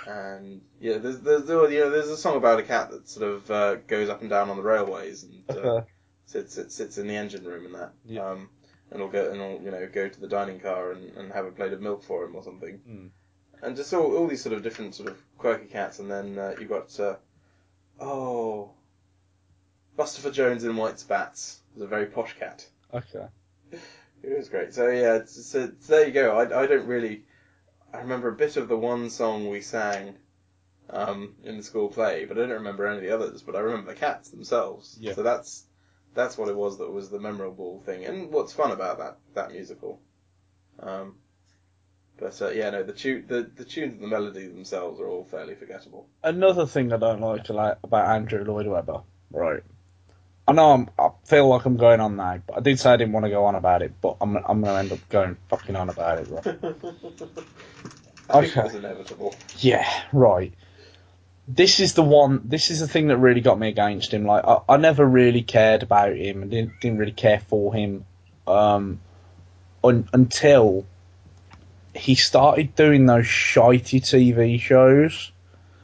[0.07, 3.51] And yeah, there's there's you know there's a song about a cat that sort of
[3.51, 5.83] uh, goes up and down on the railways and uh,
[6.31, 7.93] Sits it sits in the engine room and that.
[8.05, 8.25] Yeah.
[8.25, 8.51] Um,
[8.93, 11.45] and will go and will you know go to the dining car and, and have
[11.45, 12.81] a plate of milk for him or something.
[12.89, 13.11] Mm.
[13.63, 16.55] And just all, all these sort of different sort of quirky cats, and then uh,
[16.61, 17.17] you got uh,
[17.99, 18.71] oh,
[19.99, 22.65] Bustopher Jones in white spats was a very posh cat.
[22.95, 23.27] Okay.
[24.23, 24.75] It was great.
[24.75, 26.39] So yeah, so, so there you go.
[26.39, 27.25] I, I don't really.
[27.91, 30.15] I remember a bit of the one song we sang
[30.91, 33.41] um, in the school play, but I don't remember any of the others.
[33.41, 34.99] But I remember the cats themselves.
[35.01, 35.15] Yeah.
[35.15, 35.65] So that's
[36.15, 39.53] that's what it was that was the memorable thing, and what's fun about that that
[39.53, 40.01] musical.
[40.81, 41.17] Um,
[42.19, 45.25] but uh, yeah, no, the tune, the the tunes and the melody themselves are all
[45.25, 46.09] fairly forgettable.
[46.23, 49.63] Another thing I don't like to like about Andrew Lloyd Webber, right?
[50.49, 52.97] I know I'm, I feel like I'm going on now, but I did say I
[52.97, 55.77] didn't want to go on about it, but I'm I'm gonna end up going fucking
[55.77, 56.45] on about it, right?
[58.29, 58.61] I think Okay.
[58.61, 59.35] it was inevitable.
[59.59, 60.53] Yeah, right.
[61.53, 62.43] This is the one.
[62.45, 64.25] This is the thing that really got me against him.
[64.25, 66.43] Like, I, I never really cared about him.
[66.43, 68.05] and didn't didn't really care for him,
[68.47, 69.01] um,
[69.83, 70.87] un, until
[71.95, 75.33] he started doing those shitey TV shows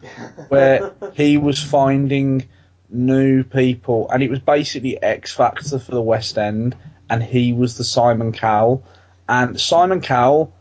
[0.48, 2.48] where he was finding
[2.88, 6.76] new people, and it was basically X Factor for the West End,
[7.10, 8.84] and he was the Simon Cowell,
[9.28, 10.52] and Simon Cowell,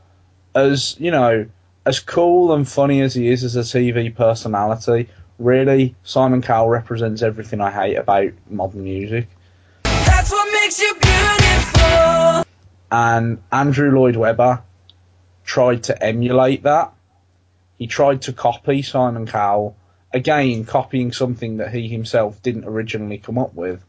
[0.55, 1.45] as you know,
[1.85, 7.21] as cool and funny as he is as a TV personality, really, Simon Cowell represents
[7.21, 9.27] everything I hate about modern music.
[9.83, 12.45] That's what makes you beautiful.
[12.91, 14.63] And Andrew Lloyd Webber
[15.43, 16.93] tried to emulate that.
[17.77, 19.75] He tried to copy Simon Cowell,
[20.13, 23.83] again, copying something that he himself didn't originally come up with,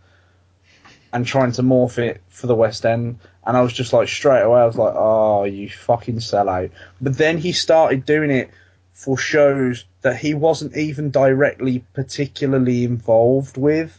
[1.12, 3.20] and trying to morph it for the West End.
[3.46, 6.70] And I was just like, straight away, I was like, oh, you fucking sellout.
[7.00, 8.50] But then he started doing it
[8.92, 13.98] for shows that he wasn't even directly particularly involved with.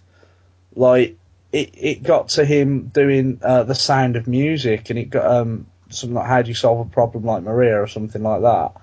[0.75, 1.17] Like,
[1.51, 5.67] it, it got to him doing uh, the sound of music, and it got um,
[5.89, 8.73] something like how do you solve a problem like Maria or something like that,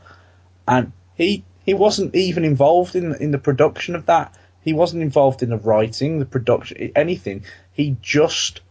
[0.67, 4.35] and he he wasn't even involved in in the production of that.
[4.63, 7.45] He wasn't involved in the writing, the production, anything.
[7.73, 8.63] He just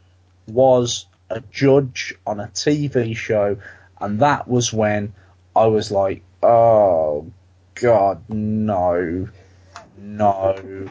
[0.48, 3.58] was a judge on a TV show,
[4.00, 5.14] and that was when
[5.56, 7.32] I was like, oh
[7.76, 9.30] God, no,
[9.98, 10.90] no,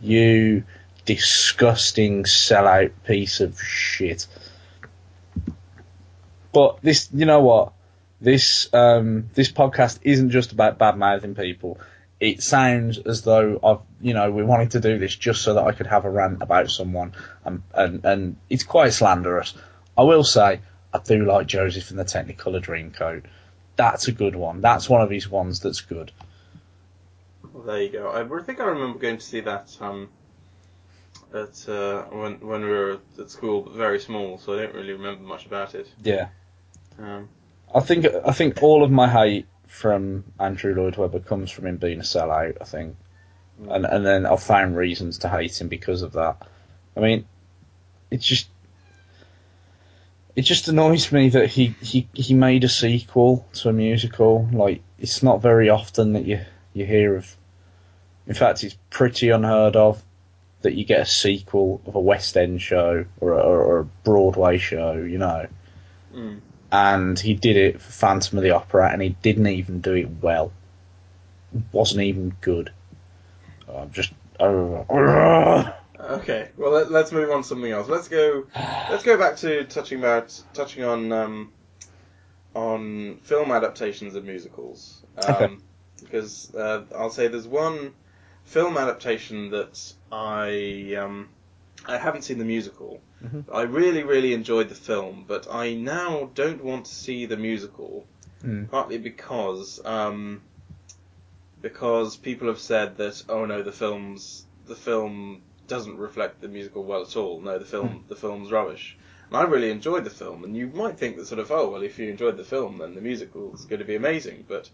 [0.00, 0.64] you
[1.04, 4.26] disgusting sellout piece of shit.
[6.52, 7.72] But this, you know what?
[8.20, 11.78] This um, this podcast isn't just about bad mouthing people.
[12.18, 15.64] It sounds as though I've, you know, we wanted to do this just so that
[15.64, 19.54] I could have a rant about someone, and and, and it's quite slanderous.
[19.98, 20.60] I will say
[20.94, 23.24] I do like Joseph in the Technicolor Dreamcoat.
[23.74, 24.60] That's a good one.
[24.60, 26.12] That's one of his ones that's good.
[27.52, 28.10] Well, there you go.
[28.10, 30.08] I think I remember going to see that um,
[31.34, 34.92] at uh, when when we were at school, but very small, so I don't really
[34.92, 35.88] remember much about it.
[36.02, 36.28] Yeah.
[36.98, 37.28] Um,
[37.74, 41.76] I think I think all of my hate from Andrew Lloyd Webber comes from him
[41.76, 42.58] being a sellout.
[42.60, 42.96] I think,
[43.68, 46.46] and and then I've found reasons to hate him because of that.
[46.96, 47.26] I mean,
[48.10, 48.48] it's just
[50.38, 54.48] it just annoys me that he he he made a sequel to a musical.
[54.52, 56.40] Like it's not very often that you
[56.72, 57.36] you hear of.
[58.28, 60.00] In fact, it's pretty unheard of
[60.62, 64.58] that you get a sequel of a West End show or a, or a Broadway
[64.58, 64.92] show.
[64.92, 65.48] You know
[66.14, 66.40] mm.
[66.70, 70.08] and he did it for Phantom of the Opera, and he didn't even do it
[70.22, 70.52] well.
[71.52, 72.70] It wasn't even good.
[73.68, 74.12] I'm just.
[74.38, 75.72] Uh,
[76.08, 77.88] Okay, well let, let's move on to something else.
[77.88, 78.46] Let's go.
[78.90, 81.52] Let's go back to touching about touching on um,
[82.54, 85.02] on film adaptations of musicals.
[85.16, 85.56] Um, Okay.
[86.00, 87.92] Because uh, I'll say there's one
[88.44, 91.28] film adaptation that I um,
[91.86, 93.00] I haven't seen the musical.
[93.22, 93.44] Mhm.
[93.52, 98.06] I really really enjoyed the film, but I now don't want to see the musical.
[98.44, 98.70] Mm.
[98.70, 100.40] Partly because um,
[101.60, 106.82] because people have said that oh no the film's the film doesn't reflect the musical
[106.84, 107.40] well at all.
[107.40, 108.96] No, the film the film's rubbish.
[109.28, 111.82] And I really enjoyed the film, and you might think that sort of oh well
[111.82, 114.70] if you enjoyed the film then the musical is going to be amazing, but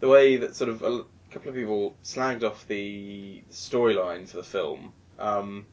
[0.00, 4.42] the way that sort of a couple of people slagged off the storyline for the
[4.44, 5.66] film, um,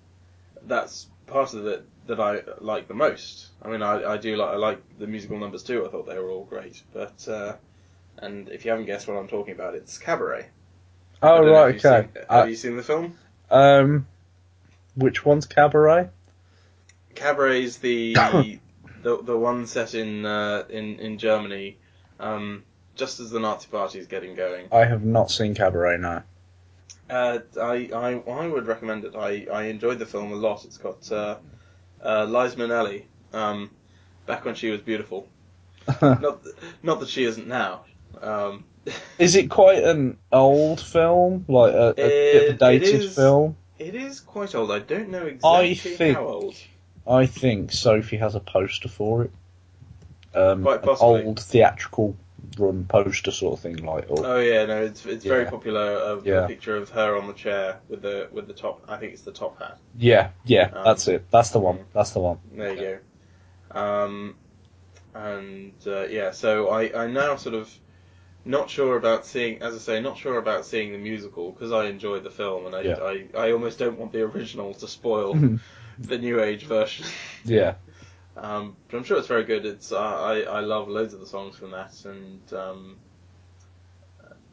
[0.63, 3.47] that's part of it that I like the most.
[3.61, 5.85] I mean, I, I do like I like the musical numbers too.
[5.85, 7.55] I thought they were all great, but uh,
[8.19, 10.47] and if you haven't guessed what I'm talking about, it's Cabaret.
[11.21, 11.79] Oh right, okay.
[11.79, 13.17] seen- have Uh, you seen the film?
[13.49, 14.07] um,
[14.95, 16.09] which one's Cabaret?
[17.15, 18.13] Cabaret's the
[19.03, 21.77] the the one set in uh, in in Germany,
[22.19, 22.63] um,
[22.95, 24.67] just as the Nazi Party is getting going.
[24.71, 26.23] I have not seen Cabaret now.
[27.09, 29.15] Uh, I, I I would recommend it.
[29.15, 30.63] I, I enjoyed the film a lot.
[30.65, 31.37] It's got uh,
[32.03, 33.69] uh, Liza Minnelli, um,
[34.25, 35.27] back when she was beautiful.
[36.01, 37.85] Not th- not that she isn't now.
[38.21, 38.65] Um,
[39.17, 43.57] Is it quite an old film, like a, a It- dated it is- film?
[43.87, 44.71] It is quite old.
[44.71, 46.55] I don't know I exactly think- how old.
[47.07, 49.31] I think Sophie has a poster for it.
[50.35, 51.23] Um, Quite possibly.
[51.23, 52.15] old theatrical
[52.57, 54.05] run poster sort of thing, like.
[54.09, 55.81] Or, Oh yeah, no, it's it's very popular.
[55.81, 56.45] Of Yeah.
[56.45, 58.83] A picture of her on the chair with the with the top.
[58.87, 59.77] I think it's the top hat.
[59.97, 61.25] yeah, yeah, Um, that's it.
[61.31, 61.79] That's the one.
[61.93, 62.37] That's the one.
[62.53, 62.99] There you
[63.73, 63.79] go.
[63.81, 64.35] Um,
[65.13, 67.73] and uh, yeah, so I, I now sort of
[68.45, 71.85] not sure about seeing, as I say, not sure about seeing the musical because I
[71.85, 72.95] enjoyed the film and I, Yeah.
[73.01, 75.33] I, I almost don't want the original to spoil
[75.99, 77.05] the new age version.
[77.45, 77.75] Yeah.
[78.37, 79.65] Um, but I'm sure it's very good.
[79.65, 82.95] It's uh, I I love loads of the songs from that and um,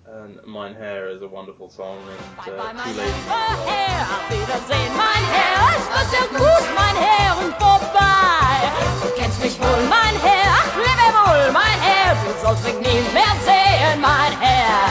[0.07, 2.99] and Mein Herr is a wonderful song and uh, Two Ladies.
[2.99, 3.67] as well.
[3.69, 8.73] Herr, auf Wiedersehen, mein Herr, es war sehr gut, mein Herr, und vorbei.
[9.05, 13.01] Du kennst mich wohl, mein Herr, ach, lebe wohl, mein Herr, du sollst mich nie
[13.13, 13.28] mehr
[13.69, 14.89] sehen, mein Herr.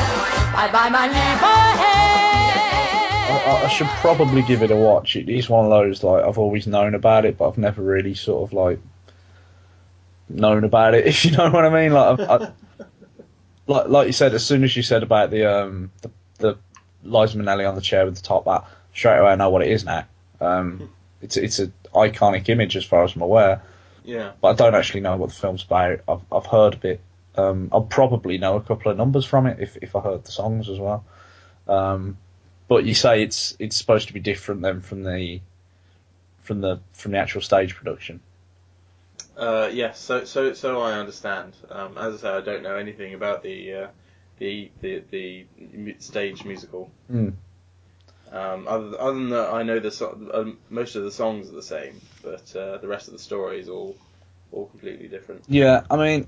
[0.53, 2.57] Bye bye, mein lieber Herr.
[3.29, 5.15] I, I should probably give it a watch.
[5.15, 8.13] It is one of those like I've always known about it, but I've never really
[8.15, 8.79] sort of like
[10.29, 11.05] known about it.
[11.07, 12.51] If you know what I mean, like I've, I,
[13.67, 16.57] like like you said, as soon as you said about the um the, the
[17.03, 19.69] Liza Minnelli on the chair with the top hat, straight away I know what it
[19.71, 20.05] is now.
[20.39, 20.89] Um,
[21.21, 23.61] it's it's an iconic image as far as I'm aware,
[24.03, 24.31] Yeah.
[24.39, 25.99] but I don't actually know what the film's about.
[26.07, 27.01] I've I've heard a bit.
[27.37, 30.31] Um, I'll probably know a couple of numbers from it if if I heard the
[30.31, 31.05] songs as well.
[31.67, 32.17] Um,
[32.67, 35.41] but you say it's it's supposed to be different then from the
[36.41, 38.19] from the from the actual stage production.
[39.37, 41.53] Uh, yes, so so so I understand.
[41.69, 43.87] Um, as I say, I don't know anything about the uh,
[44.39, 45.45] the, the the
[45.99, 46.89] stage musical.
[47.11, 47.33] Mm.
[48.31, 51.55] Um, other, other than that, I know the so- um, most of the songs are
[51.55, 53.95] the same, but uh, the rest of the story is all
[54.51, 55.43] all completely different.
[55.47, 56.27] Yeah, I mean,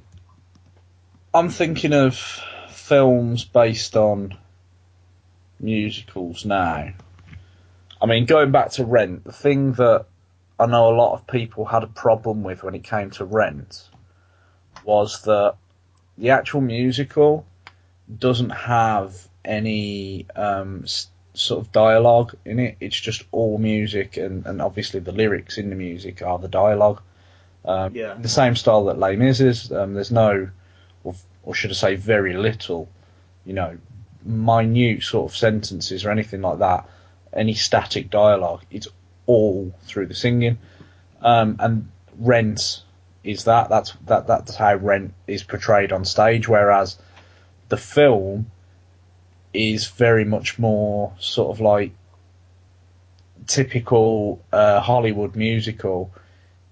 [1.34, 2.16] I'm thinking of
[2.70, 4.38] films based on
[5.60, 6.94] musicals now.
[8.02, 10.06] I mean, going back to Rent, the thing that
[10.60, 13.88] I know a lot of people had a problem with when it came to Rent
[14.84, 15.56] was that
[16.18, 17.46] the actual musical
[18.18, 20.86] doesn't have any um,
[21.34, 22.78] sort of dialogue in it.
[22.80, 27.02] It's just all music, and, and obviously the lyrics in the music are the dialogue.
[27.66, 28.16] Um, Yeah.
[28.16, 29.72] The same style that Les Mis is.
[29.72, 30.50] Um, there's no,
[31.44, 32.90] or, should I say, very little,
[33.46, 33.78] you know,
[34.24, 36.90] minute sort of sentences or anything like that.
[37.34, 38.64] Any static dialogue.
[38.72, 38.88] It's
[39.26, 40.58] all through the singing.
[41.22, 42.82] Um, and Rent
[43.24, 43.70] is that.
[43.70, 44.28] That's that.
[44.28, 46.48] That's how Rent is portrayed on stage.
[46.48, 46.98] Whereas
[47.70, 48.52] the film
[49.54, 51.92] is very much more sort of like
[53.48, 56.12] typical uh, Hollywood musical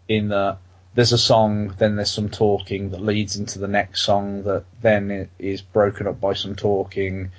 [0.07, 0.57] in that
[0.97, 5.29] there's a song, then there's some talking that leads into the next song that then
[5.37, 7.29] is broken up by some talking,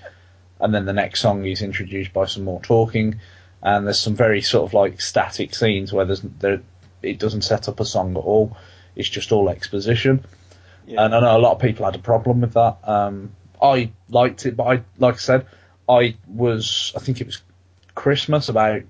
[0.61, 3.19] and then the next song is introduced by some more talking,
[3.61, 6.63] and there's some very sort of like static scenes where there's there
[7.03, 8.57] it doesn't set up a song at all.
[8.95, 10.25] It's just all exposition.
[10.87, 11.05] Yeah.
[11.05, 12.77] And I know a lot of people had a problem with that.
[12.85, 15.47] Um, I liked it, but I, like I said,
[15.89, 17.43] I was, I think it was
[17.97, 18.83] Christmas about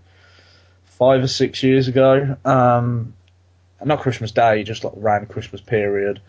[0.85, 2.37] five or six years ago.
[2.45, 3.15] Um,
[3.85, 6.21] not Christmas Day, just like around Christmas period.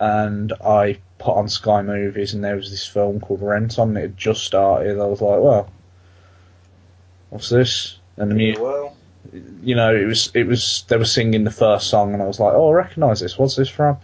[0.00, 3.96] And I put on Sky Movies, and there was this film called Rent on.
[3.96, 5.00] It had just started.
[5.00, 5.70] I was like, well,
[7.30, 7.98] what's this?
[8.16, 8.96] And the music well,
[9.62, 12.40] you know, it was it was they were singing the first song, and I was
[12.40, 13.38] like, oh, I recognise this.
[13.38, 13.98] What's this from?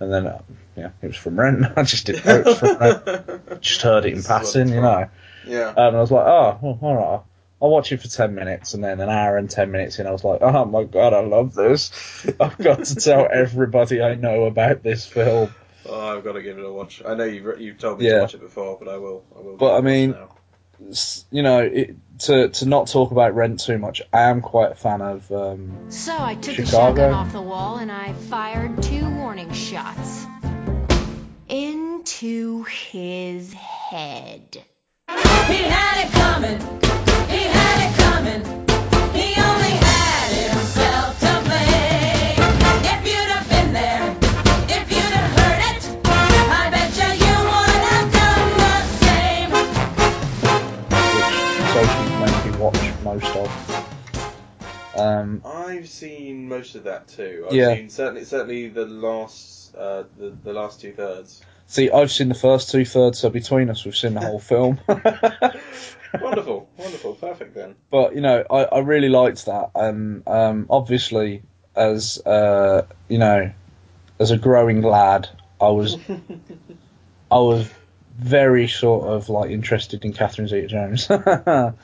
[0.00, 0.42] And then, uh,
[0.76, 1.64] yeah, it was from Rent.
[1.76, 3.60] I just didn't know it was from Rent.
[3.60, 5.08] Just heard it in This passing, you know.
[5.44, 5.70] yeah.
[5.70, 7.20] Um, and I was like, oh, well, all right.
[7.60, 10.12] I'll watch it for ten minutes, and then an hour and ten minutes in, I
[10.12, 11.90] was like, oh my god, I love this.
[12.40, 15.52] I've got to tell everybody I know about this film.
[15.86, 17.02] Oh, I've got to give it a watch.
[17.06, 18.16] I know you've you've told me Yeah.
[18.16, 19.24] to watch it before, but I will.
[19.36, 19.56] I will.
[19.56, 23.34] But, give it a I watch mean, You know, it, to to not talk about
[23.34, 25.30] Rent too much, I am quite a fan of.
[25.32, 27.10] Um, So I took the Chicago.
[27.10, 30.26] shotgun off the wall and I fired two warning shots
[31.48, 34.62] into his head.
[35.08, 36.87] He had it coming.
[38.28, 38.42] Um,
[47.90, 49.52] I've done the same.
[51.72, 53.48] So he's making watch most of.
[55.46, 57.46] I've seen most of that too.
[57.48, 57.74] I've Yeah.
[57.74, 61.40] seen certainly certainly the last uh, the the last two thirds.
[61.68, 64.80] See, I've seen the first two thirds, so between us, we've seen the whole film.
[64.88, 67.76] wonderful, wonderful, perfect then.
[67.90, 71.42] but you know, I, I really liked that, and um, obviously,
[71.76, 73.52] as uh, you know,
[74.18, 75.28] as a growing lad,
[75.60, 75.96] I was
[77.30, 77.68] I was
[78.18, 81.06] very sort of like interested in Catherine Zeta-Jones.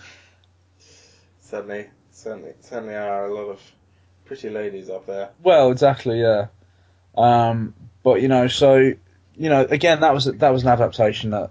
[1.42, 3.60] Certainly, certainly, certainly are a lot of
[4.24, 5.28] pretty ladies up there.
[5.40, 6.46] Well, exactly, yeah.
[7.16, 8.94] Um, but you know, so
[9.36, 11.50] you know, again, that was that was an adaptation that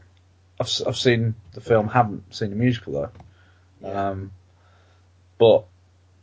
[0.59, 3.09] I've I've seen the film, haven't seen the musical though.
[3.81, 4.09] Yeah.
[4.09, 4.31] Um,
[5.38, 5.65] but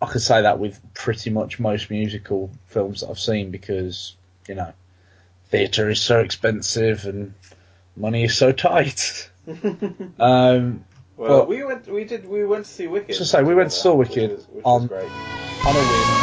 [0.01, 4.17] I could say that with pretty much most musical films that I've seen because
[4.49, 4.73] you know,
[5.49, 7.35] theatre is so expensive and
[7.97, 9.29] money is so tight.
[10.19, 10.85] Um,
[11.17, 13.15] well, but- we went, we did, we went to see Wicked.
[13.17, 16.20] So say, we went to saw which Wicked which on- on a whim.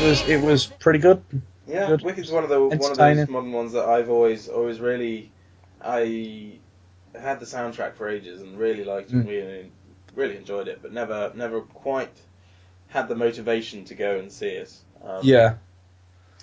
[0.00, 1.22] It was it was pretty good.
[1.66, 2.02] Yeah, Good.
[2.02, 5.30] Wicked's one of the one of those modern ones that I've always always really
[5.82, 6.58] I
[7.18, 9.28] had the soundtrack for ages and really liked it, Mm.
[9.28, 9.72] really
[10.16, 12.10] really enjoyed it, but never never quite
[12.88, 14.72] had the motivation to go and see it.
[15.04, 15.54] Um, Yeah,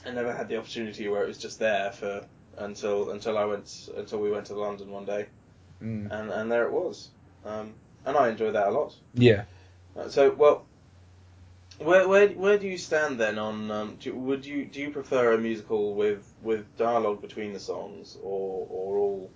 [0.05, 2.23] I never had the opportunity where it was just there for
[2.57, 5.25] until until I went until we went to London one day
[5.83, 6.09] Mm.
[6.11, 7.09] and and there it was,
[7.45, 7.73] um,
[8.05, 8.95] and I enjoyed that a lot.
[9.13, 9.43] yeah.
[9.95, 10.63] Uh, So well.
[11.79, 15.33] Where, where where do you stand then on um, do, would you do you prefer
[15.33, 19.31] a musical with, with dialogue between the songs or or all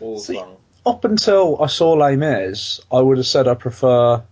[0.00, 0.56] all See- sung?
[0.86, 4.22] Up until I saw Les Mis, I would have said I prefer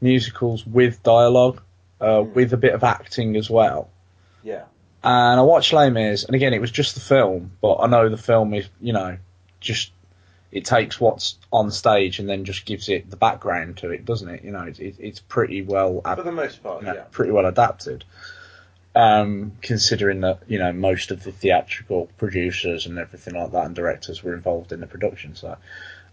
[0.00, 1.60] musicals with dialogue,
[2.00, 2.34] uh, Mm.
[2.34, 3.88] with a bit of acting as well.
[4.42, 4.64] Yeah.
[5.04, 8.08] And I watched Les Mis, and again, it was just the film, but I know
[8.08, 9.18] the film is, you know,
[9.60, 9.92] just
[10.52, 14.28] it takes what's on stage and then just gives it the background to it, doesn't
[14.28, 14.44] it?
[14.44, 17.04] You know, it, it, it's pretty well adapted For the most part, you know, yeah.
[17.10, 18.04] pretty well adapted.
[18.94, 23.74] Um, considering that you know most of the theatrical producers and everything like that and
[23.74, 25.56] directors were involved in the production, so.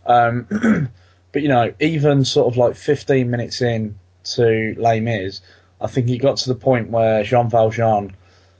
[0.05, 0.89] Um,
[1.33, 3.97] But you know, even sort of like 15 minutes in
[4.35, 5.41] to Les Mis,
[5.81, 8.15] I think it got to the point where Jean Valjean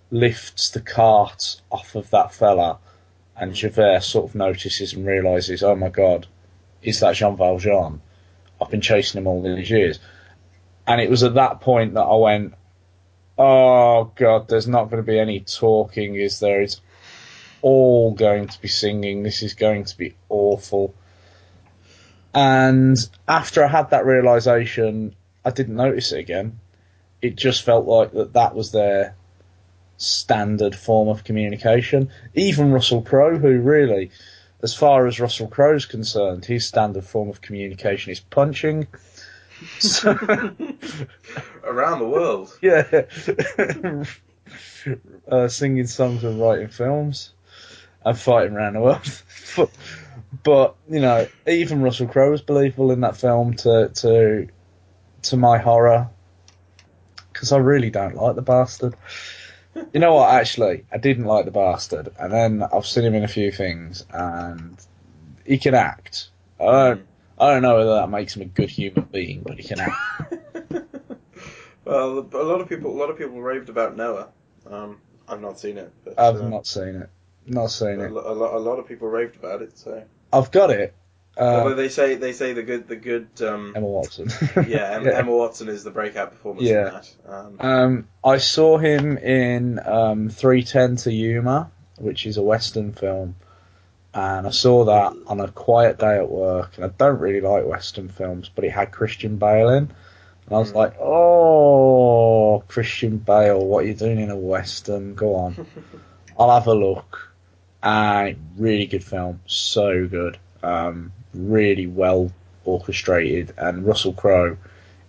[0.09, 2.79] lifts the cart off of that fella,
[3.35, 6.27] and Javert sort of notices and realizes, oh my god,
[6.81, 8.01] is that Jean Valjean?
[8.61, 9.99] I've been chasing him all these years.
[10.85, 12.53] And it was at that point that I went,
[13.37, 16.61] oh god, there's not going to be any talking, is there?
[16.61, 16.81] It's
[17.61, 19.23] all going to be singing.
[19.23, 20.93] This is going to be awful.
[22.33, 25.15] And after I had that realization,
[25.45, 26.59] I didn't notice it again.
[27.21, 29.15] It just felt like that that was their
[29.97, 32.09] standard form of communication.
[32.33, 34.11] Even Russell Crowe, who really,
[34.61, 38.87] as far as Russell Crowe's concerned, his standard form of communication is punching.
[39.79, 40.11] So,
[41.63, 42.57] Around the world.
[42.61, 44.03] yeah.
[45.27, 47.33] uh, singing songs and writing films
[48.05, 49.21] and fighting around the world.
[49.55, 49.69] but,
[50.43, 54.47] but, you know, even Russell Crowe was believable in that film to, to,
[55.23, 56.09] to my horror.
[57.31, 58.95] Because I really don't like the bastard.
[59.75, 60.29] You know what?
[60.33, 64.05] Actually, I didn't like the bastard, and then I've seen him in a few things,
[64.11, 64.77] and
[65.45, 66.29] he can act.
[66.59, 67.07] I don't,
[67.39, 70.33] I don't know whether that makes him a good human being, but he can act.
[71.85, 74.29] Well, a lot of people, a lot of people raved about Noah.
[74.69, 77.09] Um, I've not seen it, but I've uh, not seen it.
[77.45, 78.11] Not seen a, it.
[78.11, 79.77] a, lo- a lot of people raved about it.
[79.77, 80.93] So, I've got it.
[81.37, 84.29] Although Uh, they say they say the good the good um, Emma Watson.
[84.67, 86.87] yeah, Emma, Emma Watson is the breakout performance Yeah.
[86.87, 87.09] in that.
[87.27, 93.35] Um, Um, I saw him in um, 310 to Yuma, which is a Western film.
[94.15, 96.73] And I saw that on a quiet day at work.
[96.75, 99.83] And I don't really like Western films, but it had Christian Bale in.
[100.45, 100.75] And I was Mm.
[100.75, 105.15] like, oh, Christian Bale, what are you doing in a Western?
[105.15, 105.65] Go on.
[106.37, 107.33] I'll have a look.
[107.81, 109.41] And really good film.
[109.47, 110.37] So good.
[110.61, 112.31] Um, really well
[112.65, 113.53] orchestrated.
[113.57, 114.57] And Russell Crowe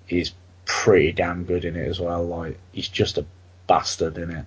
[0.08, 0.32] is
[0.64, 2.24] pretty damn good in it as well.
[2.24, 3.26] Like he's just a
[3.66, 4.46] bastard in it.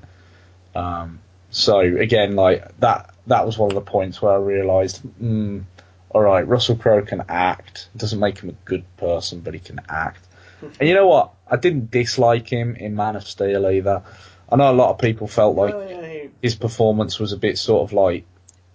[0.76, 1.20] Um,
[1.50, 5.64] so again, like that that was one of the points where I realised, mm,
[6.10, 7.90] all right, Russell Crowe can act.
[7.94, 10.28] It doesn't make him a good person, but he can act.
[10.62, 11.34] And you know what?
[11.50, 14.04] I didn't dislike him in Man of Steel either.
[14.50, 17.38] I know a lot of people felt like oh, yeah, he, his performance was a
[17.38, 18.26] bit sort of like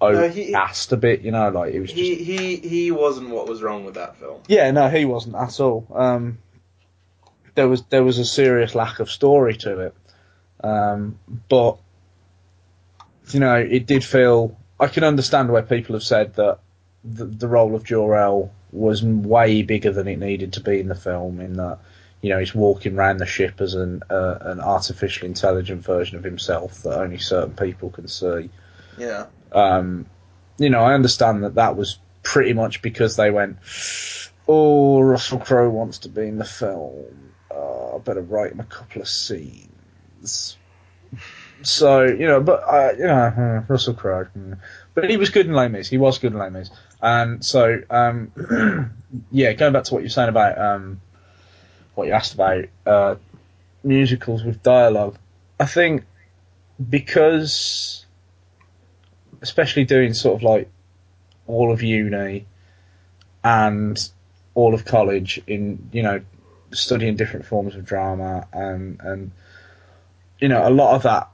[0.03, 3.31] No, he- overcast a bit, you know, like it was just he he he wasn't
[3.31, 4.41] what was wrong with that film.
[4.49, 5.87] Yeah, no, he wasn't at all.
[5.95, 6.39] Um,
[7.55, 9.95] there was there was a serious lack of story to it,
[10.65, 11.79] um, but
[13.31, 14.57] you know, it did feel.
[14.81, 16.59] I can understand where people have said that
[17.05, 20.95] the, the role of Jor-El was way bigger than it needed to be in the
[20.95, 21.41] film.
[21.41, 21.79] In that,
[22.21, 26.25] you know, he's walking around the ship as an uh, an artificial intelligent version of
[26.25, 28.51] himself that only certain people can see.
[28.99, 29.27] Yeah.
[29.53, 30.07] Um,
[30.59, 33.59] you know, I understand that that was pretty much because they went,
[34.49, 37.33] "Oh, Russell Crowe wants to be in the film.
[37.51, 40.57] Uh, I better write him a couple of scenes."
[41.63, 44.59] So you know, but uh, you know, uh, Russell Crowe, mm.
[44.95, 45.89] but he was good in Mis.
[45.89, 46.71] He was good in Mis,
[47.01, 48.93] and so um,
[49.31, 51.01] yeah, going back to what you're saying about um,
[51.95, 53.15] what you asked about uh,
[53.85, 55.17] musicals with dialogue,
[55.61, 56.05] I think
[56.91, 58.02] because
[59.43, 60.71] especially doing sort of like
[61.47, 62.47] all of uni
[63.45, 64.11] and
[64.55, 66.21] all of college in you know
[66.73, 69.31] studying different forms of drama and and
[70.41, 71.29] you know a lot of that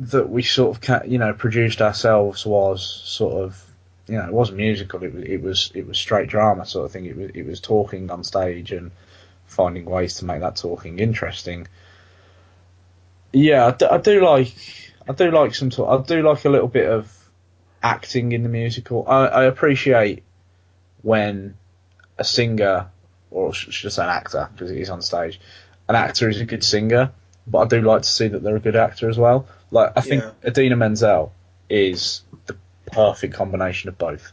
[0.00, 3.62] that we sort of you know produced ourselves was sort of
[4.06, 6.92] you know it wasn't musical it was it was it was straight drama sort of
[6.92, 7.06] thing.
[7.06, 8.90] It was it was talking on stage and
[9.46, 11.68] finding ways to make that talking interesting.
[13.32, 14.54] Yeah I do, I do like
[15.10, 17.12] I do like some sort I do like a little bit of
[17.82, 19.04] acting in the musical.
[19.08, 20.22] I, I appreciate
[21.02, 21.56] when
[22.16, 22.86] a singer
[23.32, 25.40] or should I say an actor because he's on stage
[25.88, 27.10] an actor is a good singer
[27.44, 29.48] but I do like to see that they're a good actor as well.
[29.72, 30.50] Like I think Yeah.
[30.50, 31.32] Idina Menzel
[31.68, 32.56] is the
[32.86, 34.30] perfect combination of both.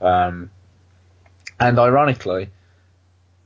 [0.00, 0.50] Um,
[1.60, 2.50] and ironically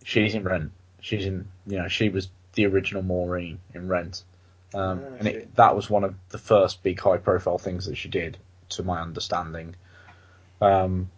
[0.03, 0.73] she's in Rent.
[1.03, 4.23] She's in you know she was the original Maureen in Rent
[4.75, 7.97] um, I and it, that was one of the first big high profile things that
[7.97, 8.37] she did
[8.71, 9.77] to my understanding
[10.61, 11.11] um,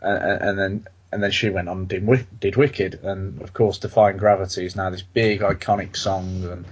[0.00, 3.78] and, and then and then she went on and did, did Wicked, and of course
[3.78, 6.64] Defying Gravity is now this big iconic song and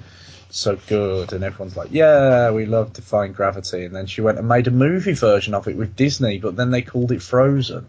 [0.51, 4.49] so good, and everyone's like, yeah, we love Defying Gravity, and then she went and
[4.49, 7.89] made a movie version of it with Disney, but then they called it Frozen.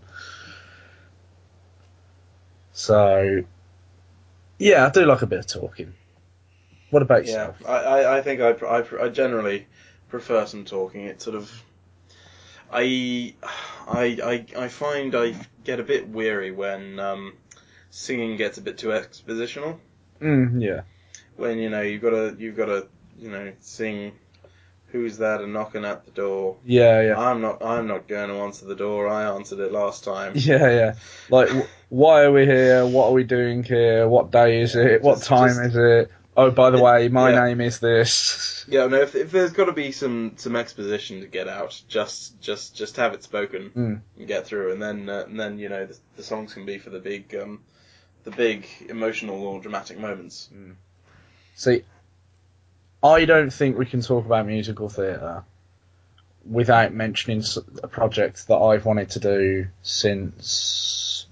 [2.71, 3.43] So,
[4.59, 5.93] yeah, I do like a bit of talking.
[6.93, 7.67] What about Yeah, yourself?
[7.67, 9.65] I, I, I think I, I, I generally
[10.09, 11.05] prefer some talking.
[11.05, 11.51] It sort of,
[12.71, 13.33] I,
[13.87, 17.33] I, I I find I get a bit weary when um,
[17.89, 19.79] singing gets a bit too expositional.
[20.21, 20.81] Mm, yeah.
[21.35, 22.87] When you know you've got to you've got to
[23.17, 24.13] you know sing.
[24.87, 25.41] Who's that?
[25.41, 26.57] And knocking at the door.
[26.63, 27.19] Yeah, yeah.
[27.19, 27.65] I'm not.
[27.65, 29.07] I'm not going to answer the door.
[29.09, 30.33] I answered it last time.
[30.35, 30.93] Yeah, yeah.
[31.31, 31.49] Like,
[31.89, 32.85] why are we here?
[32.85, 34.07] What are we doing here?
[34.07, 35.01] What day is it?
[35.01, 36.11] What Just- time just- is it?
[36.35, 37.45] Oh, by the way, my yeah.
[37.45, 38.65] name is this.
[38.67, 39.01] Yeah, no.
[39.01, 42.95] If, if there's got to be some some exposition to get out, just just just
[42.97, 44.01] have it spoken Mm.
[44.17, 46.79] and get through, and then uh, and then you know the, the songs can be
[46.79, 47.61] for the big um,
[48.23, 50.49] the big emotional or dramatic moments.
[51.55, 51.83] See,
[53.03, 55.43] I don't think we can talk about musical theatre
[56.49, 57.43] without mentioning
[57.83, 61.27] a project that I've wanted to do since.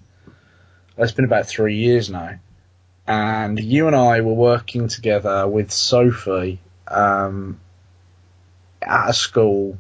[0.98, 2.40] It's been about three years now.
[3.12, 7.60] And you and I were working together with Sophie um,
[8.82, 9.78] at a school,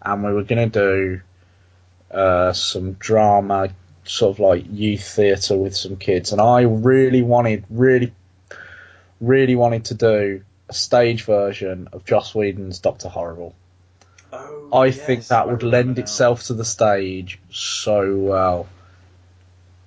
[0.00, 1.20] and we were going to do
[2.10, 3.68] uh, some drama,
[4.04, 6.32] sort of like youth theatre with some kids.
[6.32, 8.14] And I really wanted, really
[9.20, 13.54] really wanted to do a stage version of Joss Whedon's Doctor Horrible.
[14.32, 16.04] Oh, I yes, think that I would lend now.
[16.04, 18.68] itself to the stage so well.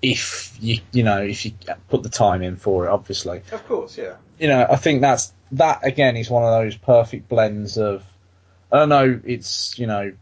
[0.03, 1.53] If you you know if you
[1.89, 3.41] put the time in for it, obviously.
[3.51, 4.17] Of course, yeah.
[4.37, 8.03] You know, I think that's that again is one of those perfect blends of.
[8.71, 10.13] I don't know, it's you know,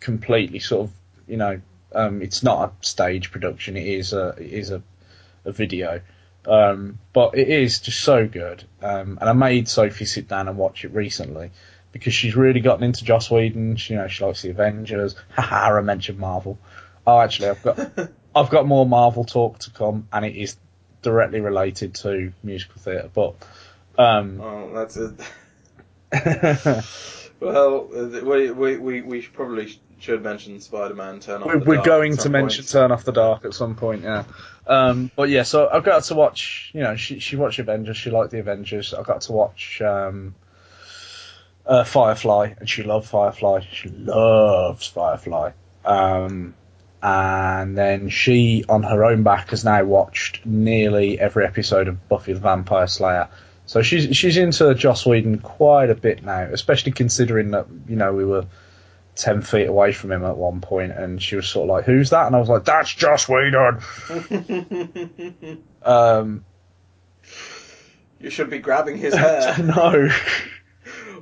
[0.00, 0.92] completely sort of
[1.26, 1.60] you know,
[1.94, 3.76] um, it's not a stage production.
[3.76, 4.82] It is a it is a,
[5.44, 6.00] a video,
[6.46, 8.64] um, but it is just so good.
[8.82, 11.50] Um, and I made Sophie sit down and watch it recently
[11.92, 13.76] because she's really gotten into Joss Whedon.
[13.76, 15.14] She, you know, she likes the Avengers.
[15.30, 16.58] Haha, I mentioned Marvel.
[17.06, 17.78] Oh, actually, I've got
[18.34, 20.56] I've got more Marvel talk to come, and it is
[21.02, 23.10] directly related to musical theatre.
[23.12, 23.34] But
[23.96, 25.14] um, Oh, that's it.
[27.40, 32.16] well, we we we, probably should mention Spider-Man Turn Off we're, the we're Dark going
[32.16, 32.70] to some mention point.
[32.70, 34.24] Turn Off the Dark at some point, yeah.
[34.66, 36.70] Um, but yeah, so I got to watch.
[36.74, 37.96] You know, she she watched Avengers.
[37.96, 38.94] She liked the Avengers.
[38.94, 40.34] I got to watch um,
[41.66, 43.60] uh, Firefly, and she loved Firefly.
[43.72, 45.52] She loves Firefly.
[45.84, 46.54] Um,
[47.02, 52.32] and then she, on her own back, has now watched nearly every episode of Buffy
[52.32, 53.28] the Vampire Slayer.
[53.66, 58.12] So she's she's into Joss Whedon quite a bit now, especially considering that you know
[58.12, 58.46] we were
[59.14, 62.10] ten feet away from him at one point, and she was sort of like, "Who's
[62.10, 63.80] that?" And I was like, "That's Joss Whedon."
[65.80, 66.44] Um,
[68.20, 69.56] you should be grabbing his hair.
[69.62, 70.10] no,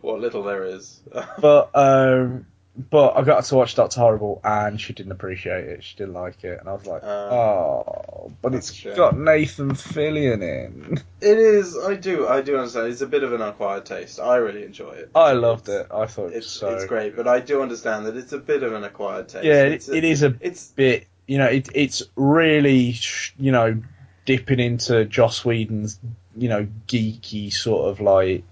[0.01, 1.01] what little there is.
[1.39, 2.47] but um,
[2.91, 5.83] but I got to watch Doctor Horrible, and she didn't appreciate it.
[5.85, 10.43] She didn't like it, and I was like, Uh, "Oh, but it's got Nathan Fillion
[10.43, 11.77] in." It is.
[11.79, 12.29] I do.
[12.29, 12.89] I do understand.
[12.89, 14.21] It's a bit of an acquired taste.
[14.21, 15.11] I really enjoy it.
[15.15, 15.87] I loved it.
[15.93, 16.69] I thought it It's so.
[16.69, 19.45] it's great, but I do understand that it's a bit of an acquired taste.
[19.45, 21.07] Yeah, it's it, it is a It's bit.
[21.27, 22.95] You know, it, it's really
[23.39, 23.83] you know
[24.27, 25.99] dipping into Joss Whedon's
[26.37, 28.45] you know geeky sort of like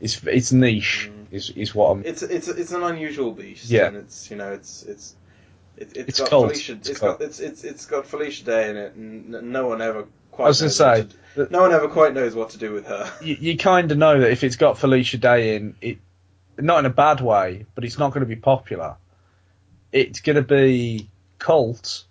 [0.00, 2.02] it's it's niche is is what I'm.
[2.04, 3.70] it's it's it's an unusual beast.
[3.70, 3.86] Yeah.
[3.86, 5.14] and it's you know it's it's.
[5.76, 6.30] It, it's It's got.
[6.30, 6.72] Felicia.
[6.72, 10.06] It's it's got it's it's it's got Felicia Day in it, and no one ever
[10.32, 10.46] quite.
[10.46, 12.58] I was gonna knows what say to- that- no one ever quite knows what to
[12.58, 13.12] do with her.
[13.22, 15.98] you, you kind of know that if it's got Felicia Day in, it
[16.58, 18.96] not in a bad way, but it's not going to be popular.
[19.92, 21.08] It's going to be
[21.38, 22.04] cult,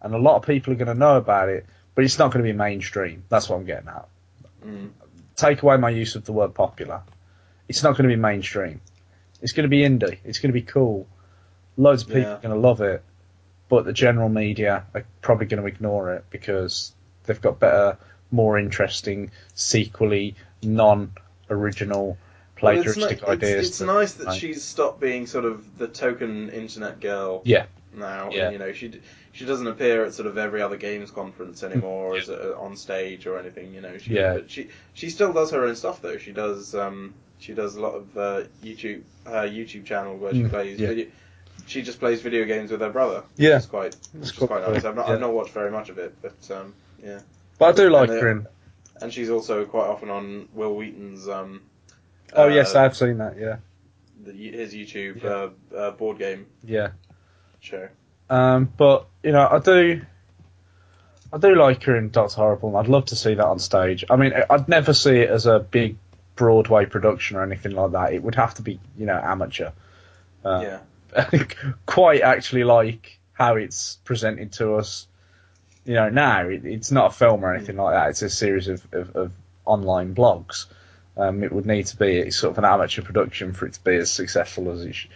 [0.00, 2.44] and a lot of people are going to know about it, but it's not going
[2.44, 3.22] to be mainstream.
[3.28, 4.08] That's what I'm getting at.
[4.66, 4.90] Mm.
[5.36, 7.02] Take away my use of the word popular.
[7.72, 8.82] It's not going to be mainstream.
[9.40, 10.18] It's going to be indie.
[10.24, 11.06] It's going to be cool.
[11.78, 12.34] Loads of people Yeah.
[12.34, 13.02] are going to love it,
[13.70, 16.92] but the general media are probably going to ignore it because
[17.24, 17.96] they've got better,
[18.30, 22.18] more interesting, sequely non-original,
[22.60, 23.52] Well, plagiaristic it's, ni- ideas.
[23.60, 27.40] It's, it's that- nice that like- she's stopped being sort of the token internet girl.
[27.46, 27.64] Yeah.
[27.94, 28.44] Now, Yeah.
[28.44, 29.00] and, you know, she d-
[29.32, 33.26] she doesn't appear at sort of every other games conference anymore, as a, on stage
[33.26, 33.72] or anything.
[33.72, 34.34] You know, she, Yeah.
[34.34, 36.18] But she she still does her own stuff though.
[36.18, 40.42] She does um she does a lot of uh, YouTube her YouTube channel where she
[40.42, 40.88] Mm, plays yeah.
[40.88, 41.06] video.
[41.66, 43.22] She just plays video games with her brother.
[43.36, 43.54] Yeah.
[43.56, 44.84] which is quite which is quite quite cool, nice.
[44.84, 45.14] I've not yeah.
[45.14, 46.74] I've not watched very much of it, but um
[47.04, 47.20] yeah.
[47.58, 48.46] But I do like uh, her.
[49.00, 51.62] And she's also quite often on Wil Wheaton's um.
[52.34, 53.36] Oh uh, yes, I've seen that.
[53.38, 53.56] Yeah,
[54.24, 55.30] the, his YouTube Yeah.
[55.30, 56.90] uh, uh, board game yeah.
[57.60, 57.88] show.
[58.30, 60.00] Um, but you know, I do,
[61.32, 62.70] I do like her in Doctor Horrible.
[62.70, 64.04] and I'd love to see that on stage.
[64.08, 65.96] I mean, I'd never see it as a big
[66.42, 68.12] Broadway production or anything like that.
[68.12, 69.70] It would have to be, you know, amateur.
[70.44, 70.78] Uh,
[71.14, 71.44] yeah.
[71.86, 75.06] quite actually like how it's presented to us.
[75.84, 78.10] You know, now it, it's not a film or anything like that.
[78.10, 79.32] It's a series of, of, of
[79.64, 80.66] online blogs.
[81.16, 83.94] Um, it would need to be sort of an amateur production for it to be
[83.96, 85.06] as successful as it sh-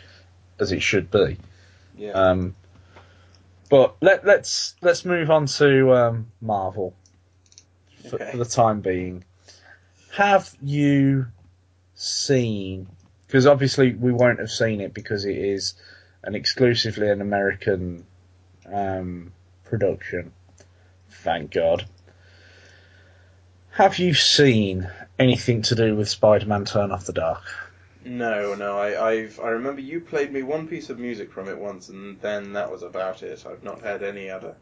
[0.60, 1.38] as it should be.
[1.98, 2.12] Yeah.
[2.12, 2.54] Um,
[3.68, 6.94] But let, let's let's move on to um, Marvel
[8.10, 8.30] for, Okay.
[8.30, 9.24] for the time being.
[10.16, 11.26] Have you
[11.94, 12.86] seen?
[13.26, 15.74] Because obviously we won't have seen it because it is
[16.22, 18.06] an exclusively an American
[18.72, 20.32] um, production.
[21.10, 21.84] Thank God.
[23.72, 27.42] Have you seen anything to do with Spider-Man: Turn Off the Dark?
[28.02, 28.78] No, no.
[28.78, 32.18] I, I've I remember you played me one piece of music from it once, and
[32.22, 33.44] then that was about it.
[33.46, 34.54] I've not had any other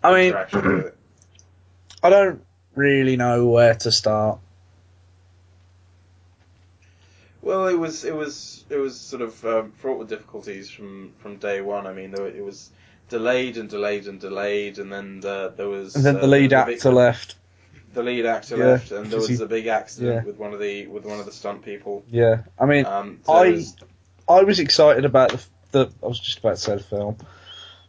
[0.00, 0.98] I mean, interaction with it.
[2.04, 2.44] I don't
[2.76, 4.38] really know where to start.
[7.44, 11.36] Well, it was it was it was sort of um, fraught with difficulties from from
[11.36, 11.86] day one.
[11.86, 12.70] I mean, there, it was
[13.08, 16.50] delayed and delayed and delayed, and then the, there was And then uh, the lead
[16.50, 17.36] big- actor left.
[17.92, 20.24] The lead actor Yeah, left, and there was he- a big accident yeah.
[20.24, 22.02] with one of the with one of the stunt people.
[22.10, 23.76] Yeah, I mean, Um, so I was-
[24.28, 25.40] I was excited about the,
[25.72, 25.90] the.
[26.02, 27.18] I was just about to say the film.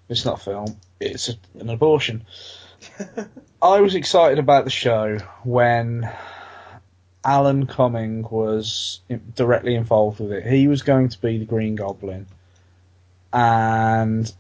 [0.10, 0.78] It's not a film.
[1.00, 2.26] It's a, an abortion.
[3.62, 6.12] I was excited about the show when
[7.26, 9.02] Alan Cumming was
[9.36, 10.46] directly involved with it.
[10.46, 12.28] He was going to be the Green Goblin,
[13.34, 14.32] and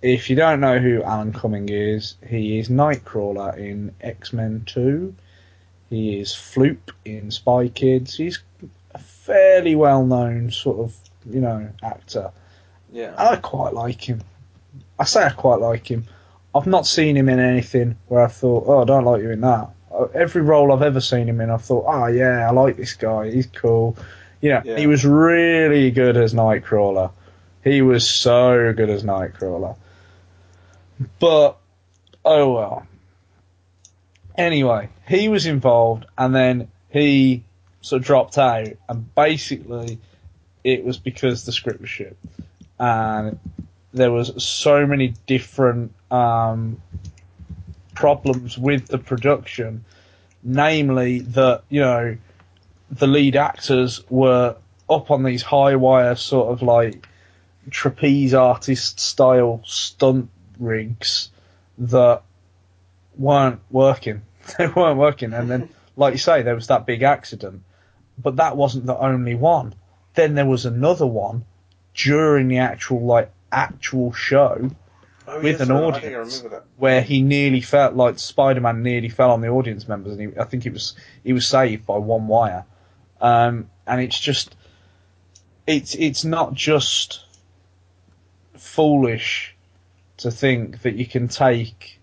[0.00, 5.14] if you don't know who Alan Cumming is, he is Nightcrawler in X Men Two.
[5.90, 8.16] He is Floop in Spy Kids.
[8.16, 8.38] He's
[8.94, 10.96] a fairly well known sort of
[11.30, 12.32] you know actor.
[12.90, 13.14] yeah.
[13.16, 14.22] I quite like him.
[14.98, 16.06] I say I quite like him.
[16.54, 19.40] I've not seen him in anything where I thought, oh, I don't like you in
[19.40, 19.70] that.
[20.14, 23.30] Every role I've ever seen him in, I've thought, oh yeah, I like this guy.
[23.30, 23.96] He's cool.
[24.40, 24.76] You know, Yeah.
[24.78, 27.10] he was really good as Nightcrawler.
[27.62, 29.76] He was so good as Nightcrawler.
[31.18, 31.56] But
[32.24, 32.86] oh well.
[34.36, 37.44] Anyway, he was involved, and then he
[37.82, 39.98] sort of dropped out, and basically,
[40.64, 42.16] it was because the script was shit,
[42.78, 43.38] and
[43.92, 46.80] there was so many different um,
[47.94, 49.84] problems with the production,
[50.42, 52.16] namely that you know
[52.90, 54.56] the lead actors were
[54.88, 57.06] up on these high wire sort of like
[57.70, 60.28] trapeze artist style stunt
[60.58, 61.30] rigs
[61.78, 62.22] that
[63.16, 64.22] weren't working.
[64.58, 67.62] They weren't working, and then like you say, there was that big accident,
[68.18, 69.74] but that wasn't the only one.
[70.14, 71.44] Then there was another one
[71.94, 74.70] during the actual like actual show
[75.26, 76.44] Oh, with yes, an I- I I audience
[76.76, 80.44] where he nearly felt like Spider-Man nearly fell on the audience members, and he, I
[80.44, 82.64] think it was he was saved by one wire.
[83.20, 84.56] Um, and it's just
[85.66, 87.24] it's it's not just
[88.56, 89.54] foolish
[90.18, 91.98] to think that you can take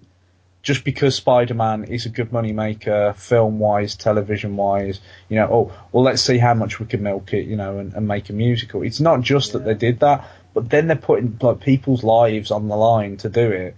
[0.62, 5.00] just because Spider-Man is a good money maker, film-wise, television-wise,
[5.30, 7.94] you know, oh, well, let's see how much we can milk it, you know, and,
[7.94, 8.84] and make a musical.
[8.84, 12.68] It's not just that they did that, but then they're putting like people's lives on
[12.68, 13.76] the line to do it.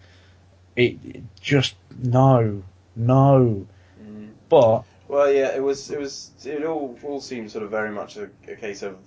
[0.76, 2.64] It, it just no,
[2.96, 3.68] no.
[4.50, 5.90] But Well, yeah, it was.
[5.92, 6.32] It was.
[6.44, 8.98] It all all seemed sort of very much a, a case of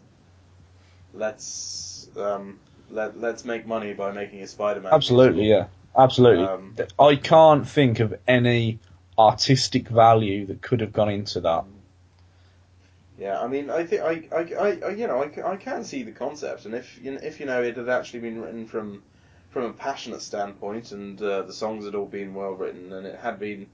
[1.13, 2.59] let's um,
[2.91, 4.93] let let's make money by making a Spider-Man.
[4.93, 6.47] absolutely, yeah, absolutely.
[6.47, 8.79] Um, I can't think of any
[9.19, 11.65] artistic value that could have gone into that.
[13.19, 16.13] Yeah, I mean, I think I, I, I, you know, I, I can see the
[16.13, 19.03] concept, and if you know, if you know it had actually been written from
[19.51, 23.17] from a passionate standpoint, and uh, the songs had all been well written, and it
[23.21, 23.69] had been,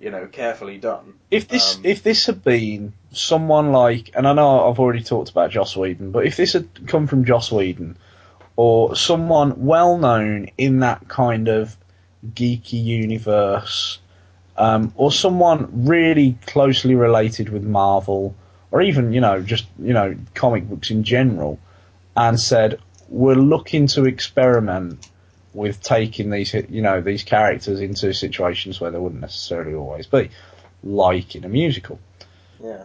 [0.00, 1.14] you know, carefully done.
[1.30, 5.30] If this Um, if this had been someone like, and I know I've already talked
[5.30, 7.98] about Joss Whedon, but if this had come from Joss Whedon
[8.56, 11.76] or someone well known in that kind of
[12.26, 13.98] geeky universe,
[14.56, 18.34] um, or someone really closely related with Marvel,
[18.76, 21.58] or even you know just you know comic books in general,
[22.14, 25.08] and said we're looking to experiment
[25.54, 30.28] with taking these you know these characters into situations where they wouldn't necessarily always be,
[30.84, 31.98] like in a musical.
[32.62, 32.84] Yeah.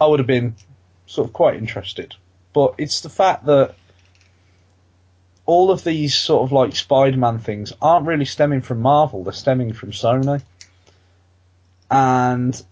[0.00, 0.54] I would have been
[1.04, 2.14] sort of quite interested.
[2.54, 3.74] But it's the fact that
[5.44, 9.74] all of these sort of like Spider-Man things aren't really stemming from Marvel; they're stemming
[9.74, 10.40] from Sony,
[11.90, 12.64] and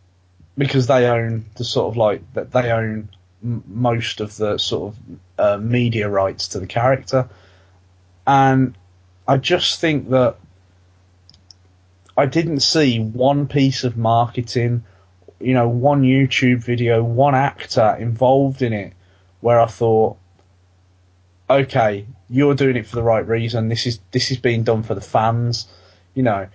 [0.56, 3.08] because they own the sort of like that they own
[3.42, 4.98] m- most of the sort of
[5.38, 7.28] uh, media rights to the character,
[8.26, 8.76] and
[9.26, 10.36] I just think that
[12.16, 14.84] I didn't see one piece of marketing
[15.44, 18.94] you know, one YouTube video, one actor involved in it,
[19.40, 20.16] where I thought,
[21.50, 23.68] okay, you're doing it for the right reason.
[23.68, 25.68] This is this is being done for the fans.
[26.14, 26.48] You know,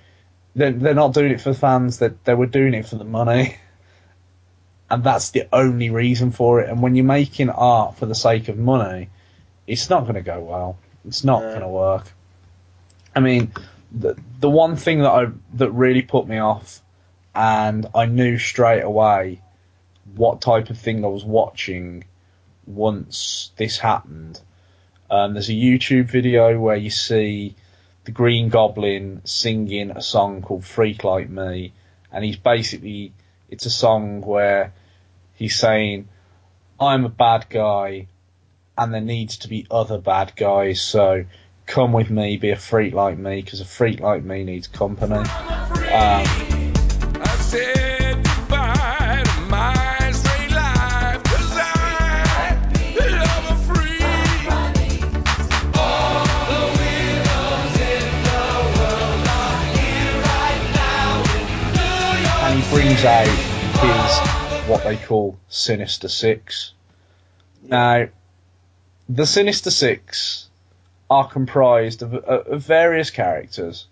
[0.56, 2.00] they're they're not doing it for the fans.
[2.00, 3.58] That they, were doing it for the money,
[4.90, 6.70] and that's the only reason for it.
[6.70, 9.10] And when you're making art for the sake of money,
[9.68, 10.78] it's not going to go well.
[11.06, 11.50] It's not No.
[11.50, 12.12] going to work.
[13.16, 13.52] I mean,
[13.92, 16.82] the the one thing that I that really put me off,
[17.36, 19.42] and I knew straight away
[20.16, 22.04] what type of thing I was watching
[22.66, 24.40] once this happened.
[25.10, 27.56] Um, there's a YouTube video where you see
[28.06, 31.74] the Green Goblin singing a song called "Freak Like Me,"
[32.12, 33.14] and he's basically
[33.50, 34.74] it's a song where
[35.40, 36.08] he's saying,
[36.80, 38.08] "I'm a bad guy,
[38.78, 41.26] and there needs to be other bad guys, so."
[41.66, 45.18] Come with me, be a freak like me, because a freak like me needs company.
[45.18, 46.26] Um,
[63.06, 64.28] out his
[64.70, 66.74] what they call Sinister Six.
[67.63, 68.07] Now,
[69.09, 70.49] the Sinister Six
[71.09, 73.88] are comprised of, of various characters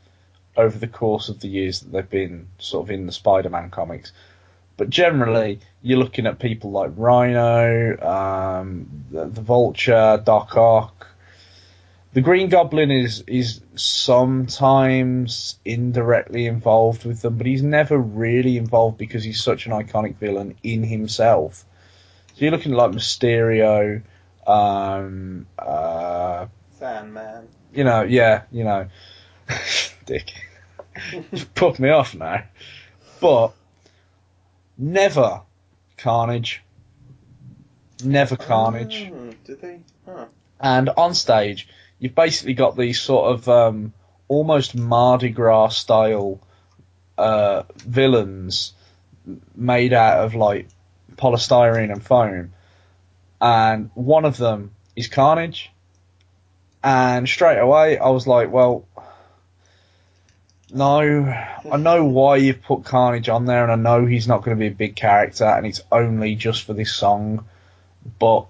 [0.56, 4.12] over the course of the years that they've been sort of in the Spider-Man comics.
[4.78, 11.08] But generally, you're looking at people like Rhino, um, the, the Vulture, Doc Ock.
[12.18, 18.98] The Green Goblin is is sometimes indirectly involved with them, but he's never really involved
[18.98, 21.64] because he's such an iconic villain in himself.
[22.34, 24.02] So you're looking at like Mysterio,
[24.48, 26.48] um, uh,
[26.80, 27.50] Sandman.
[27.72, 28.88] you know, yeah, you know,
[30.08, 30.34] Dick,
[31.32, 32.46] you've put me off now.
[33.22, 33.54] But
[34.76, 35.42] never
[35.98, 36.64] Carnage,
[38.04, 39.06] never Carnage.
[39.06, 39.82] Hmm, did they?
[40.04, 40.26] Huh.
[40.60, 41.68] And on stage,
[42.00, 43.94] you've basically got these sort of um,
[44.28, 46.40] almost Mardi Gras style
[47.18, 48.74] uh, villains
[49.56, 50.68] made out of like
[51.16, 52.54] polystyrene and foam,
[53.42, 55.72] and one of them is Carnage.
[56.84, 58.86] And straight away, I was like, well,
[60.72, 61.24] no,
[61.72, 64.60] I know why you've put Carnage on there, and I know he's not going to
[64.60, 67.46] be a big character, and it's only just for this song,
[68.20, 68.46] but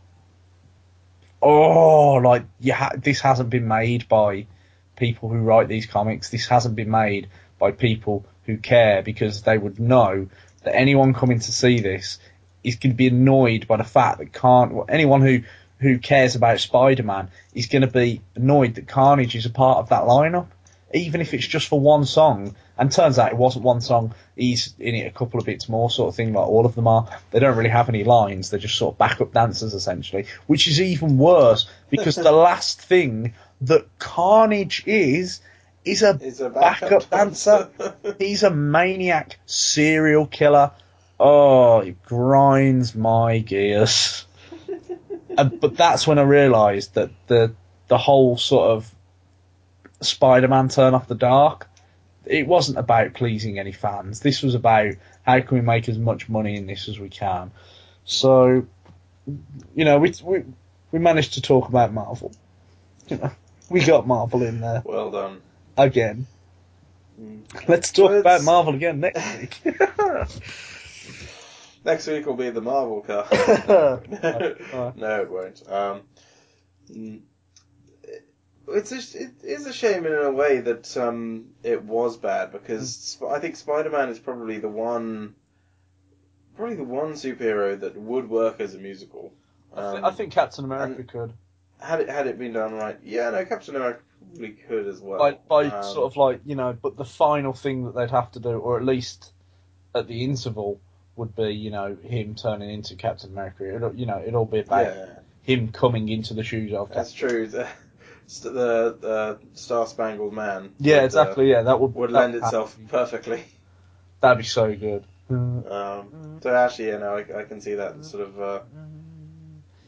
[1.42, 4.48] oh, like you ha- this hasn't been made by
[4.96, 6.30] people who write these comics.
[6.30, 7.30] This hasn't been made
[7.60, 10.28] by people who care because they would know
[10.64, 12.20] that anyone coming to see this
[12.64, 15.42] is going to be annoyed by the fact that can't anyone who
[15.80, 19.90] who cares about Spider-Man is going to be annoyed that Carnage is a part of
[19.90, 20.48] that lineup,
[20.94, 22.56] even if it's just for one song.
[22.80, 24.14] And turns out it wasn't one song.
[24.36, 26.88] He's in it a couple of bits more, sort of thing, like all of them
[26.88, 27.08] are.
[27.32, 28.50] They don't really have any lines.
[28.50, 33.34] They're just sort of backup dancers, essentially, which is even worse because the last thing
[33.62, 35.42] that Carnage is
[35.86, 37.70] is a, Is a backup, backup dancer.
[38.20, 40.72] He's a maniac serial killer.
[41.20, 44.26] Oh, it grinds my gears.
[45.38, 47.54] Uh, but that's when I realised that the
[47.90, 48.92] the whole sort of
[50.02, 51.70] Spider-Man turn off the dark,
[52.30, 54.20] it wasn't about pleasing any fans.
[54.20, 54.94] This was about
[55.26, 57.52] how can we make as much money in this as we can.
[58.06, 58.66] So,
[59.76, 60.44] you know, we we
[60.92, 62.32] we managed to talk about Marvel.
[63.10, 63.32] You know,
[63.70, 65.42] we got Marvel in there Well done.
[65.78, 66.28] again.
[67.20, 67.42] Mm.
[67.68, 69.62] Let's talk Well, about Marvel again next week.
[71.86, 73.26] Next week will be the Marvel car.
[74.98, 75.64] No, it won't.
[75.72, 76.02] Um,
[76.92, 77.22] mm,
[78.68, 82.94] it's a, it is a shame in a way that um, it was bad because
[82.96, 85.36] Sp- I think Spider-Man is probably the one,
[86.56, 89.34] probably the one superhero that would work as a musical.
[89.76, 91.34] I, thi- Um, I think Captain America could.
[91.80, 95.20] had it had it been done right, yeah, no, Captain America probably could as well.
[95.20, 98.32] by, by Um, sort of like you know, but the final thing that they'd have
[98.32, 99.32] to do, or at least
[99.96, 100.80] at the interval,
[101.16, 103.76] would be you know him turning into Captain America.
[103.76, 105.06] It'll, you know, it'll be about yeah,
[105.44, 106.88] him coming into the shoes of.
[106.90, 107.48] Captain That's true.
[108.28, 110.74] The, st- the, the Star Spangled Man.
[110.80, 111.50] Yeah, would, uh, exactly.
[111.50, 113.44] Yeah, that would would lend itself perfectly.
[114.22, 115.04] That'd be so good.
[115.30, 118.60] Um, so actually, yeah, no, I, I can see that sort of, uh,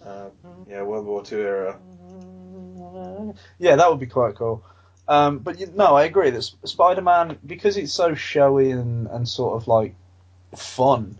[0.05, 0.29] uh,
[0.67, 1.79] yeah, World War Two era.
[3.57, 4.63] Yeah, that would be quite cool.
[5.07, 9.27] Um, but you, no, I agree that Sp- Spider-Man because it's so showy and, and
[9.27, 9.95] sort of like
[10.55, 11.17] fun.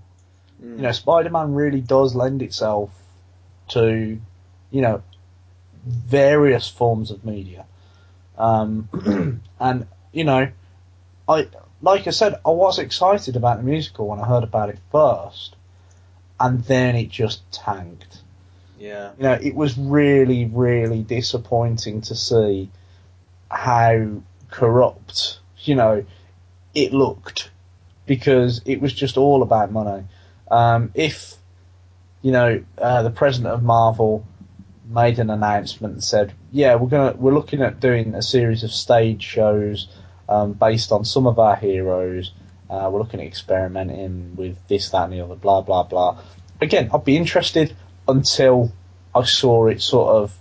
[0.63, 0.75] Mm.
[0.77, 2.91] You know, Spider-Man really does lend itself
[3.69, 4.19] to,
[4.71, 5.01] you know,
[5.85, 7.65] various forms of media.
[8.37, 10.49] Um, and you know,
[11.27, 11.47] I
[11.81, 15.55] like I said, I was excited about the musical when I heard about it first,
[16.39, 18.21] and then it just tanked.
[18.77, 22.69] yeah, You know, it was really, really disappointing to see
[23.49, 26.05] how corrupt, you know,
[26.73, 27.49] it looked
[28.05, 30.03] because it was just all about money.
[30.49, 31.35] Um, if,
[32.21, 34.25] you know, uh, the president of Marvel
[34.89, 38.71] made an announcement and said, "Yeah, we're gonna we're looking at doing a series of
[38.71, 39.87] stage shows
[40.27, 42.31] um, based on some of our heroes.
[42.69, 45.35] Uh, we're looking at experimenting with this, that, and the other.
[45.35, 46.19] Blah blah blah."
[46.61, 47.75] Again, I'd be interested
[48.07, 48.71] until
[49.15, 50.35] I saw it sort of,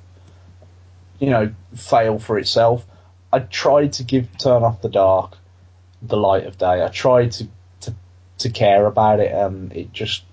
[1.20, 2.84] you know, fail for itself.
[3.32, 5.36] I tried to give Turn Off the Dark
[6.00, 6.82] the light of day.
[6.82, 7.48] I tried to
[7.82, 7.94] to,
[8.38, 10.24] to care about it, and it just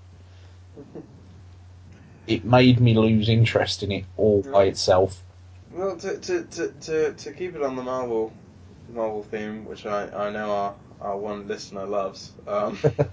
[2.26, 5.22] it made me lose interest in it all by itself.
[5.72, 8.32] Well, to, to, to, to, to keep it on the Marvel
[8.92, 12.78] Marvel theme, which I, I know our, our one listener loves, um,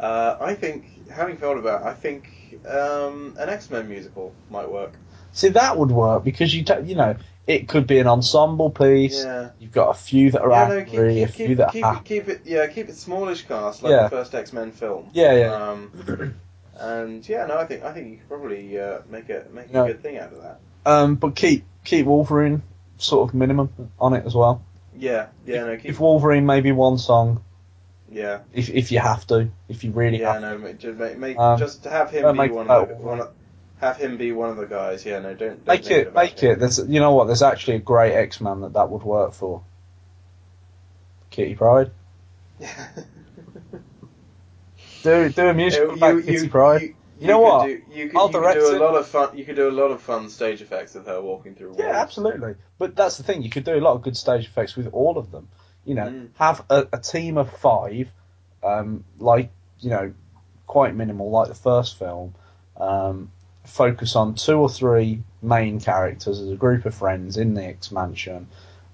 [0.00, 4.70] uh, I think, having thought about it, I think um, an X Men musical might
[4.70, 4.92] work.
[5.32, 9.24] See, that would work because you ta you know it could be an ensemble piece.
[9.24, 9.50] Yeah.
[9.58, 11.84] You've got a few that are Yeah, no, angry, keep, a few keep, that keep,
[11.84, 14.04] are it, keep it, yeah, keep it smallish cast like Yeah.
[14.04, 15.10] the first X Men film.
[15.12, 15.54] Yeah, yeah.
[15.54, 16.34] Um,
[16.82, 19.72] and yeah, no, I think I think you could probably uh, make a make a
[19.72, 19.86] Yeah.
[19.86, 20.60] good thing out of that.
[20.84, 22.62] Um, but keep keep Wolverine
[22.98, 23.70] sort of minimum
[24.00, 24.62] on it as well.
[24.96, 27.42] Yeah, yeah, no, keep, If Wolverine, maybe one song.
[28.10, 30.42] yeah, If if you have to, if you really yeah, have.
[30.42, 33.30] no, make, just make, make Um, just have him be one of the one, of-
[33.80, 35.04] have him be one of the guys.
[35.06, 36.58] Yeah, no, don't, don't Make it, make it.
[36.60, 37.24] There's, you know what?
[37.26, 39.62] There's actually a great X Man that that would work for.
[41.30, 41.90] Kitty Pryde.
[45.02, 46.82] Do do a musical about Kitty Pryde.
[46.82, 47.66] You, You know what?
[47.66, 49.36] Do, you could, I'll you could do a lot of fun.
[49.36, 51.80] You could do a lot of fun stage effects of her walking through walls.
[51.80, 52.54] Yeah, absolutely.
[52.78, 53.42] But that's the thing.
[53.42, 55.48] You could do a lot of good stage effects with all of them.
[55.84, 56.28] You know, Mm.
[56.38, 58.08] have a, a team of five,
[58.62, 59.50] um, like
[59.80, 60.14] you know,
[60.66, 62.34] quite minimal, like the first film.
[62.76, 63.30] Um,
[63.64, 67.92] focus on two or three main characters as a group of friends in the X
[67.92, 68.48] Mansion.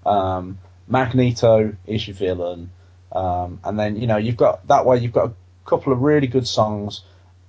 [0.04, 2.70] Um, Magneto is your villain,
[3.12, 5.32] um, and then you know you've got that way you've got a
[5.68, 7.02] couple of really good songs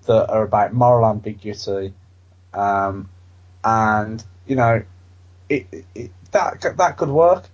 [0.05, 1.93] that are about moral ambiguity,
[2.53, 3.09] um,
[3.63, 4.84] and you know
[5.47, 7.47] it, it that that could work,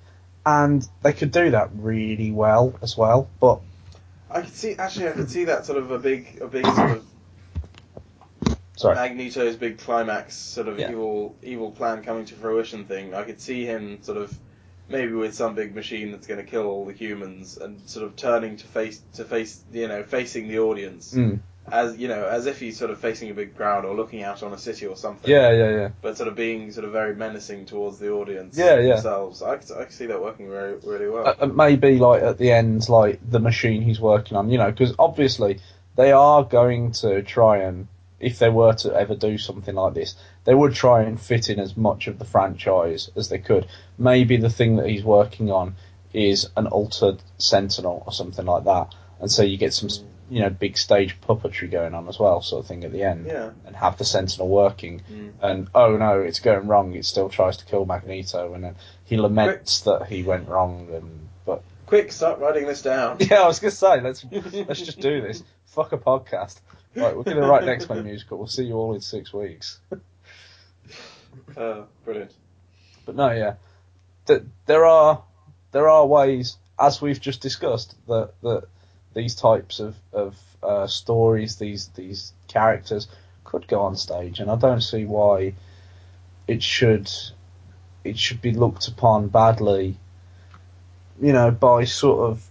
[0.45, 3.29] and they could do that really well as well.
[3.39, 3.61] But
[4.29, 6.91] I could see actually I could see that sort of a big a big sort
[6.91, 7.05] of
[8.75, 10.91] sorry, Magneto's big climax sort of Yeah.
[10.91, 13.13] evil evil plan coming to fruition thing.
[13.13, 14.37] I could see him sort of
[14.89, 18.15] maybe with some big machine that's going to kill all the humans and sort of
[18.15, 21.39] turning to face to face you know facing the audience Mm.
[21.71, 24.43] as you know as if he's sort of facing a big crowd or looking out
[24.43, 25.29] on a city or something.
[25.31, 25.89] yeah, yeah, yeah.
[26.01, 28.93] But sort of being sort of very menacing towards the audience Yeah, yeah.
[28.93, 29.41] themselves.
[29.41, 31.27] I I could see that working very really well.
[31.27, 34.69] Uh, uh, maybe like at the end, like the machine he's working on, you know,
[34.69, 35.59] because obviously
[35.95, 37.87] they are going to try and,
[38.19, 41.59] if they were to ever do something like this, they would try and fit in
[41.59, 43.67] as much of the franchise as they could.
[43.97, 45.75] Maybe the thing that he's working on
[46.13, 49.89] is an altered Sentinel or something like that, and so you get some,
[50.29, 53.25] you know, big stage puppetry going on as well, sort of thing at the end,
[53.27, 53.49] yeah.
[53.65, 55.31] and have the Sentinel working, Mm.
[55.41, 56.95] and oh no, it's going wrong.
[56.95, 61.27] It still tries to kill Magneto, and then he laments that he went wrong, and
[61.45, 63.17] but Quick, start writing this down.
[63.19, 65.43] yeah, I was gonna say let's let's just do this.
[65.65, 66.59] Fuck a podcast.
[66.95, 68.37] Right, we're gonna write next Man musical.
[68.37, 69.79] We'll see you all in six weeks.
[71.57, 72.33] Uh, brilliant.
[73.05, 73.55] But no, yeah,
[74.27, 75.21] Th- there are
[75.71, 78.63] there are ways, as we've just discussed, that that
[79.13, 83.07] these types of of uh, stories, these these characters
[83.43, 85.53] could go on stage, and I don't see why
[86.47, 87.11] it should
[88.03, 89.97] it should be looked upon badly,
[91.21, 92.47] you know, by sort of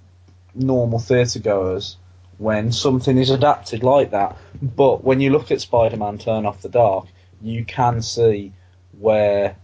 [0.55, 1.97] normal theatre goers
[2.39, 4.37] when something is adapted like that.
[4.61, 7.07] But when you look at Spider-Man Turn Off the Dark,
[7.41, 8.53] you can see
[8.99, 9.57] where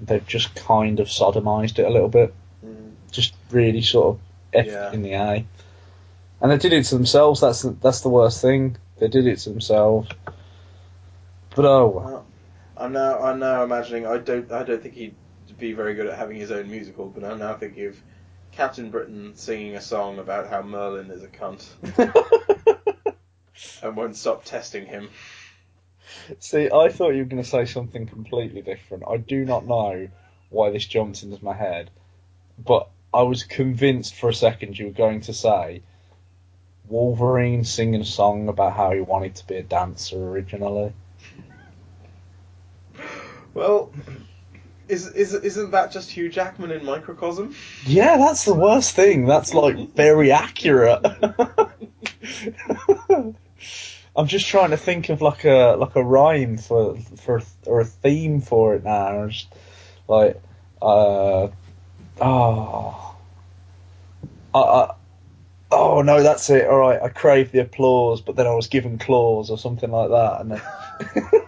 [0.00, 2.92] they've just kind of sodomized it a little bit, Mm.
[3.10, 4.20] just really sort of
[4.52, 4.92] effed Yeah.
[4.92, 5.44] in the eye.
[6.40, 7.40] And they did it to themselves.
[7.40, 8.76] That's the, that's the worst thing.
[8.98, 10.08] They did it to themselves.
[11.54, 11.88] But oh.
[11.88, 12.26] Well,
[12.76, 15.14] I'm now I'm now imagining I don't I don't think he'd
[15.58, 17.96] be very good at having his own musical, but I'm now thinking of
[18.56, 21.66] Captain Britain singing a song about how Merlin is a cunt
[23.82, 25.10] and won't stop testing him.
[26.38, 29.04] See, I thought you were going to say something completely different.
[29.06, 30.08] I do not know
[30.48, 31.90] why this jumped into my head,
[32.58, 35.82] but I was convinced for a second you were going to say
[36.88, 40.94] Wolverine singing a song about how he wanted to be a dancer originally.
[43.52, 43.92] Well,
[44.88, 47.54] is is isn't that just Hugh Jackman in microcosm?
[47.84, 49.26] Yeah, that's the worst thing.
[49.26, 51.04] That's like very accurate.
[54.16, 57.84] I'm just trying to think of like a like a rhyme for for or a
[57.84, 59.26] theme for it now.
[59.28, 59.48] Just
[60.08, 60.40] like
[60.80, 61.48] uh
[62.20, 63.16] oh
[64.54, 64.94] I, I,
[65.70, 66.66] oh no that's it.
[66.66, 70.10] All right, I crave the applause, but then I was given claws or something like
[70.10, 71.42] that, and then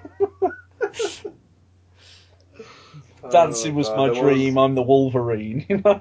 [3.31, 4.59] Dancing was my there dream.
[4.59, 5.67] I'm the Wolverine.
[5.69, 6.01] You know.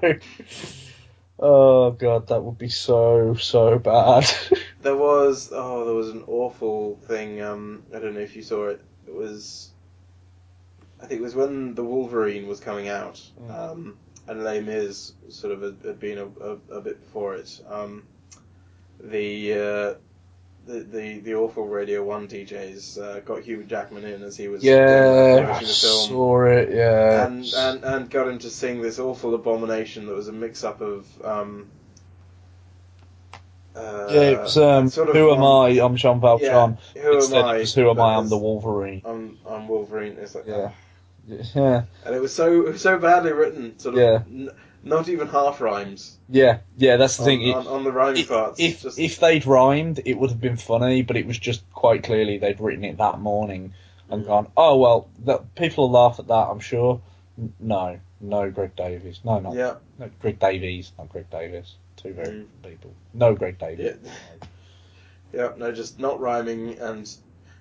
[1.40, 4.26] Oh god, that would be so so bad.
[4.82, 7.42] There was oh, there was an awful thing.
[7.42, 8.80] Um, I don't know if you saw it.
[9.08, 9.70] It was,
[11.02, 13.20] I think it was when the Wolverine was coming out,
[13.50, 13.96] um,
[14.28, 17.60] and Les Mis sort of had, had been a, a, a bit before it.
[17.68, 18.04] Um,
[19.00, 19.94] the, uh,
[20.68, 24.62] the the the awful Radio One DJs uh, got Hugh Jackman in as he was
[24.62, 26.08] yeah, I the film.
[26.08, 26.70] saw it.
[26.72, 30.64] Yeah, and, and and got him to sing this awful abomination that was a mix
[30.64, 31.70] up of um
[33.74, 35.68] uh, yeah, it was um, sort of Who Am I?
[35.80, 36.78] I'm Jean Valjean.
[36.96, 37.64] Yeah, Who Instead am I?
[37.64, 38.14] Who Am I?
[38.16, 39.02] I'm the Wolverine.
[39.04, 40.16] I'm I'm Wolverine.
[40.18, 40.70] It's like Yeah.
[40.70, 40.74] ah.
[41.54, 44.22] Yeah, and it was so so badly written, sort of Yeah.
[44.26, 44.50] n-
[44.88, 46.96] not even half rhymes yeah, yeah.
[46.96, 47.42] That's the on, thing.
[47.48, 48.60] It- on, on the rhyming if, parts.
[48.60, 52.02] if just, if they'd rhymed, it would have been funny, but it was just quite
[52.02, 53.72] clearly they'd written it that morning
[54.10, 57.00] and gone, oh well, that, people will laugh at that, I'm sure.
[57.60, 61.76] No, no, Greg Davies, no, not yeah, no, Greg Davies, not Greg Davis.
[61.96, 62.30] Two very Mm.
[62.30, 62.94] different people.
[63.14, 63.96] No, Greg Davies.
[64.04, 64.12] Yeah.
[65.32, 67.08] yeah, no, just not rhyming and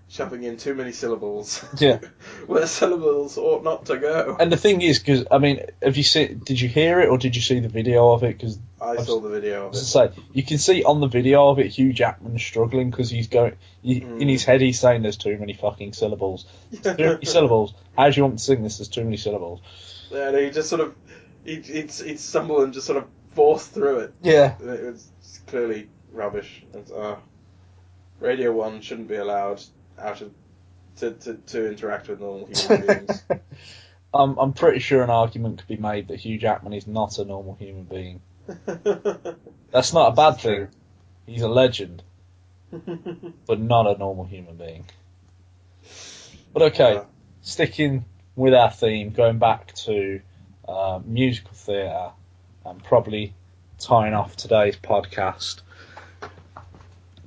[0.09, 1.63] shoving in too many syllables.
[1.79, 1.99] Yeah.
[2.45, 4.37] where syllables ought not to go.
[4.39, 6.39] And the thing is, because I mean, have you seen?
[6.45, 8.37] Did you hear it or did you see the video of it?
[8.37, 9.77] Because I saw the video of it.
[9.77, 13.57] Say, you can see on the video of it, Hugh Jackman's struggling because he's going.
[13.81, 14.21] He, Mm.
[14.21, 16.45] In his head, he's saying there's too many fucking syllables.
[16.83, 17.73] Too many syllables.
[17.97, 18.77] How do you want to sing this?
[18.77, 19.61] There's too many syllables.
[20.11, 20.95] Yeah, no, he just sort of
[21.45, 24.13] he'd, he'd, he'd stumble and just sort of force through it.
[24.21, 24.55] Yeah.
[24.59, 25.09] It was
[25.47, 26.63] clearly rubbish.
[26.73, 27.15] And, uh,
[28.19, 29.61] Radio One shouldn't be allowed
[29.99, 30.31] out of
[30.97, 33.23] to, to, to interact with normal human beings.
[34.13, 37.25] I'm, I'm pretty sure an argument could be made that Hugh Jackman is not a
[37.25, 38.21] normal human being.
[39.71, 40.69] That's not a bad thing.
[41.25, 42.01] He's a legend,
[43.45, 44.85] but not a normal human being.
[46.53, 47.03] But okay, Yeah.
[47.41, 50.21] sticking with our theme, going back to
[50.67, 52.11] uh, musical theatre,
[52.65, 53.33] and probably
[53.77, 55.61] tying off today's podcast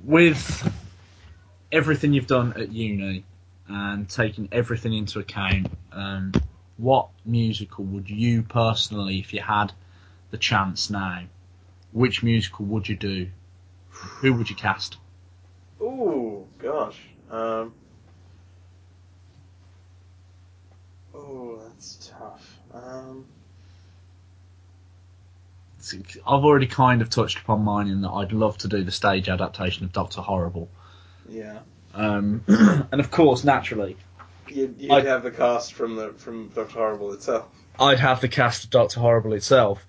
[0.03, 0.71] with
[1.71, 3.23] everything you've done at uni
[3.67, 5.71] and taking everything into account.
[5.91, 6.33] Um,
[6.77, 9.71] what musical would you personally, if you had
[10.31, 11.23] the chance now,
[11.91, 13.27] which musical would you do?
[13.89, 14.97] Who would you cast?
[15.79, 16.97] Oh gosh.
[17.29, 17.73] Um,
[21.13, 22.57] oh, that's tough.
[22.73, 23.25] Um,
[26.27, 29.29] I've already kind of touched upon mine in that I'd love to do the stage
[29.29, 30.69] adaptation of Doctor Horrible.
[31.31, 31.59] Yeah.
[31.93, 33.97] Um, and of course, naturally,
[34.47, 37.47] You'd, you'd I'd- have the cast from the from Doctor Horrible itself.
[37.79, 39.85] I'd have the cast of Doctor Horrible itself,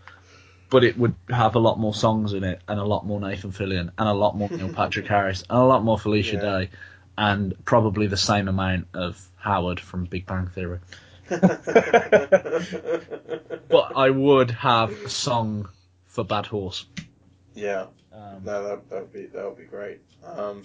[0.71, 3.51] but it would have a lot more songs in it, and a lot more Nathan
[3.53, 6.41] Fillion, and a lot more Neil Patrick Harris, and a lot more Felicia Yeah.
[6.41, 6.71] Day,
[7.19, 10.79] and probably the same amount of Howard from Big Bang Theory.
[13.69, 15.69] But I would have a song
[16.07, 16.85] for Bad Horse.
[17.55, 20.01] yeah, Um, no, that that would be that would be great.
[20.25, 20.63] Um,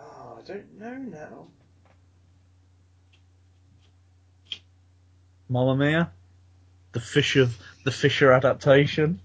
[0.00, 1.46] oh, I don't know now.
[5.48, 6.10] Mamma Mia,
[6.92, 7.48] the Fisher,
[7.84, 9.20] the Fisher adaptation.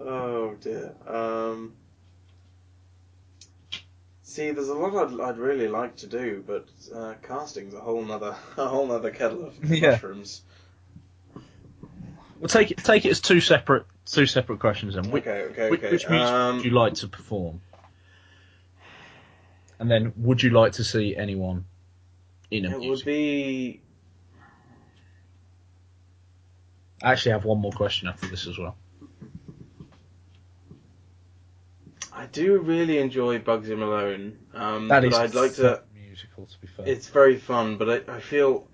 [0.00, 0.94] Oh dear.
[1.06, 1.74] Um,
[4.22, 8.02] see, there's a lot I'd, I'd really like to do, but uh, casting's a whole
[8.04, 9.92] nother a whole nother kettle of Yeah.
[9.92, 10.42] mushrooms.
[12.38, 15.10] We'll take it take it as two separate two separate questions then.
[15.10, 15.90] Which, Okay, okay, which, okay.
[15.90, 17.60] which music Um, would you like to perform?
[19.78, 21.64] And then, would you like to see anyone
[22.50, 23.06] in a It would music?
[23.06, 23.80] be
[27.02, 28.76] I actually have one more question after this as well.
[32.12, 35.82] I do really enjoy Bugsy Malone, um, That but I'd like to.
[35.94, 36.88] musical to be fair.
[36.88, 38.66] It's very fun, but I, I feel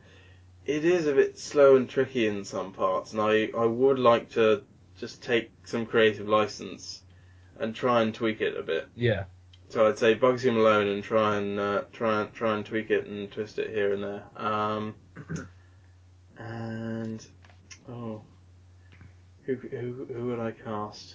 [0.65, 4.31] it is a bit slow and tricky in some parts, and I, I would like
[4.31, 4.63] to
[4.97, 7.03] just take some creative license
[7.59, 8.87] and try and tweak it a bit.
[8.95, 9.25] yeah.
[9.73, 13.07] So I'd say Bugsy Malone and try and uh, try and try and tweak it
[13.07, 14.23] and twist it here and there.
[14.37, 14.95] Um,
[16.37, 17.27] and
[17.89, 18.21] oh,
[19.45, 21.15] who who who would I cast?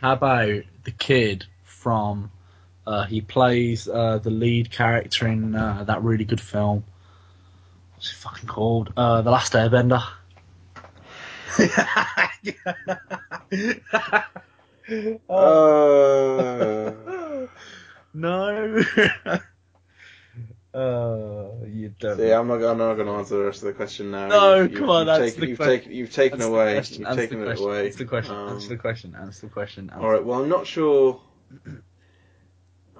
[0.00, 2.32] How about the kid from?
[2.84, 6.82] Uh, he plays uh, the lead character in uh, that really good film.
[7.94, 8.92] What's it fucking called?
[8.96, 10.02] Uh, the Last Airbender.
[15.28, 16.92] Uh,
[18.14, 18.82] no.
[20.74, 22.16] uh, you don't.
[22.16, 24.26] see, I'm not I'm not going to answer the rest of the question now.
[24.28, 25.78] No, You've- come you've- on, you've that's taken, the you've question.
[25.78, 27.86] taken you've taken Answer the away question, you've taken it question, away.
[27.86, 28.34] Answer the question.
[28.34, 29.14] Um, answer the question.
[29.14, 29.90] Answer the question.
[29.94, 30.24] All right.
[30.24, 31.20] Well, I'm not sure.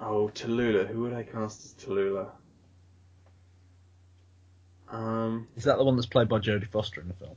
[0.03, 0.87] Oh, Tallulah.
[0.87, 2.31] Who would I cast as Tallulah?
[4.89, 7.35] Um, Is that the one that's played by Jodie Foster in the film?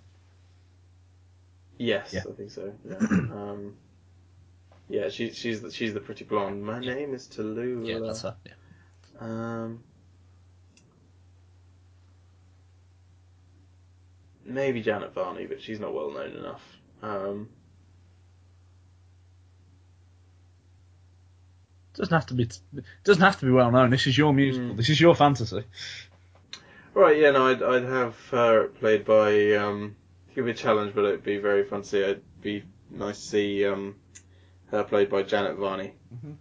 [1.78, 2.22] Yes, Yeah.
[2.28, 2.72] I think so.
[2.88, 2.96] Yeah.
[3.00, 3.76] um,
[4.88, 6.62] yeah, she, she's the, she's the pretty blonde.
[6.64, 7.86] My name is Tallulah.
[7.86, 8.36] Yeah, that's her.
[8.44, 8.52] Yeah.
[9.20, 9.82] Um,
[14.44, 16.62] maybe Janet Varney, but she's not well known enough.
[17.02, 17.48] Um,
[21.94, 22.48] Doesn't have to be.
[23.04, 23.90] Doesn't have to be well known.
[23.90, 24.70] This is your musical.
[24.70, 24.76] Mm.
[24.76, 25.64] This is your fantasy.
[26.92, 29.52] right, yeah, no, I'd, I'd have her played by.
[29.52, 29.94] Um,
[30.34, 31.98] could be a challenge, but it'd be very fun to see.
[32.00, 33.96] It'd be nice to see um,
[34.70, 35.92] her played by Janet Varney.
[36.14, 36.36] Mhm.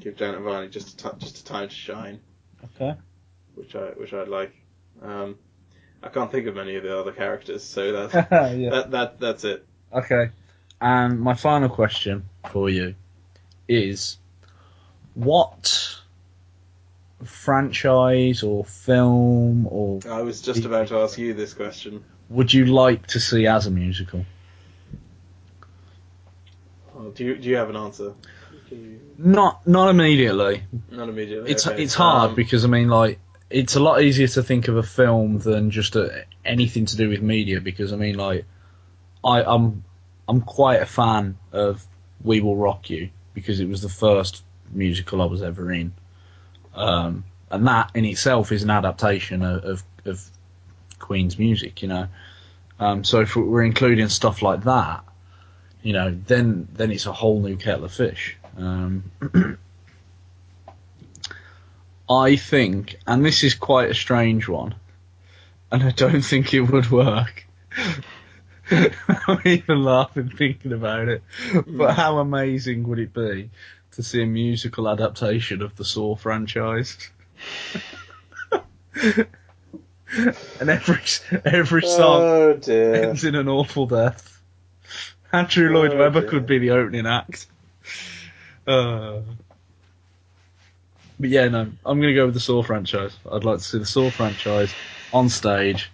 [0.00, 2.20] Give Janet Varney just a t- just a time to shine,
[2.64, 2.94] Okay.
[3.54, 4.54] which I which I'd like.
[5.02, 5.36] Um,
[6.02, 8.14] I can't think of many of the other characters, so that's
[8.58, 8.70] yeah.
[8.70, 9.66] that that that's it.
[9.92, 10.30] Okay.
[10.80, 12.94] And my final question for you
[13.68, 14.18] is
[15.14, 15.91] what
[17.24, 22.04] franchise or film or I was just about to ask you this question.
[22.28, 24.24] would you like to see as a musical?
[26.96, 28.14] Oh, do you do you have an answer?
[28.70, 30.62] You- Not not immediately.
[30.90, 31.50] Not immediately.
[31.50, 31.82] It's okay.
[31.82, 33.18] it's hard Um, because I mean like
[33.50, 37.08] it's a lot easier to think of a film than just a, anything to do
[37.08, 38.44] with media because I mean like
[39.24, 39.84] I I'm
[40.28, 41.84] I'm quite a fan of
[42.24, 45.92] We Will Rock You because it was the first musical I was ever in.
[46.74, 50.30] Um, and that in itself is an adaptation of, of, of
[50.98, 52.08] Queen's music, you know.
[52.80, 55.04] Um, so if we're including stuff like that,
[55.82, 58.36] you know, then then it's a whole new kettle of fish.
[58.56, 59.10] Um,
[62.10, 64.74] I think, and this is quite a strange one,
[65.70, 67.46] and I don't think it would work.
[68.70, 71.22] I'm even laughing thinking about it.
[71.66, 73.50] But how amazing would it be
[73.92, 76.96] to see a musical adaptation of the Saw franchise?
[78.94, 81.00] and every
[81.44, 84.40] every song Oh ends in an awful death.
[85.32, 86.30] Andrew Lloyd Oh, Webber dear.
[86.30, 87.46] could be the opening act.
[88.66, 89.20] Uh,
[91.18, 93.16] but yeah, no, I'm going to go with the Saw franchise.
[93.30, 94.74] I'd like to see the Saw franchise
[95.12, 95.90] on stage,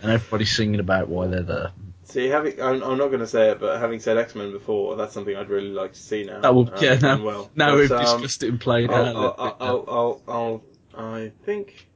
[0.00, 1.70] and everybody singing about why they're there.
[2.08, 4.94] See, having I'm, I'm not going to say it, but having said X Men before,
[4.96, 6.40] that's something I'd really like to see now.
[6.40, 7.50] That would, um, yeah, now, well.
[7.56, 9.34] now But, we've um, discussed it and played I'll, out.
[9.38, 10.62] I'll, I'll, I'll,
[10.96, 11.88] I'll, I think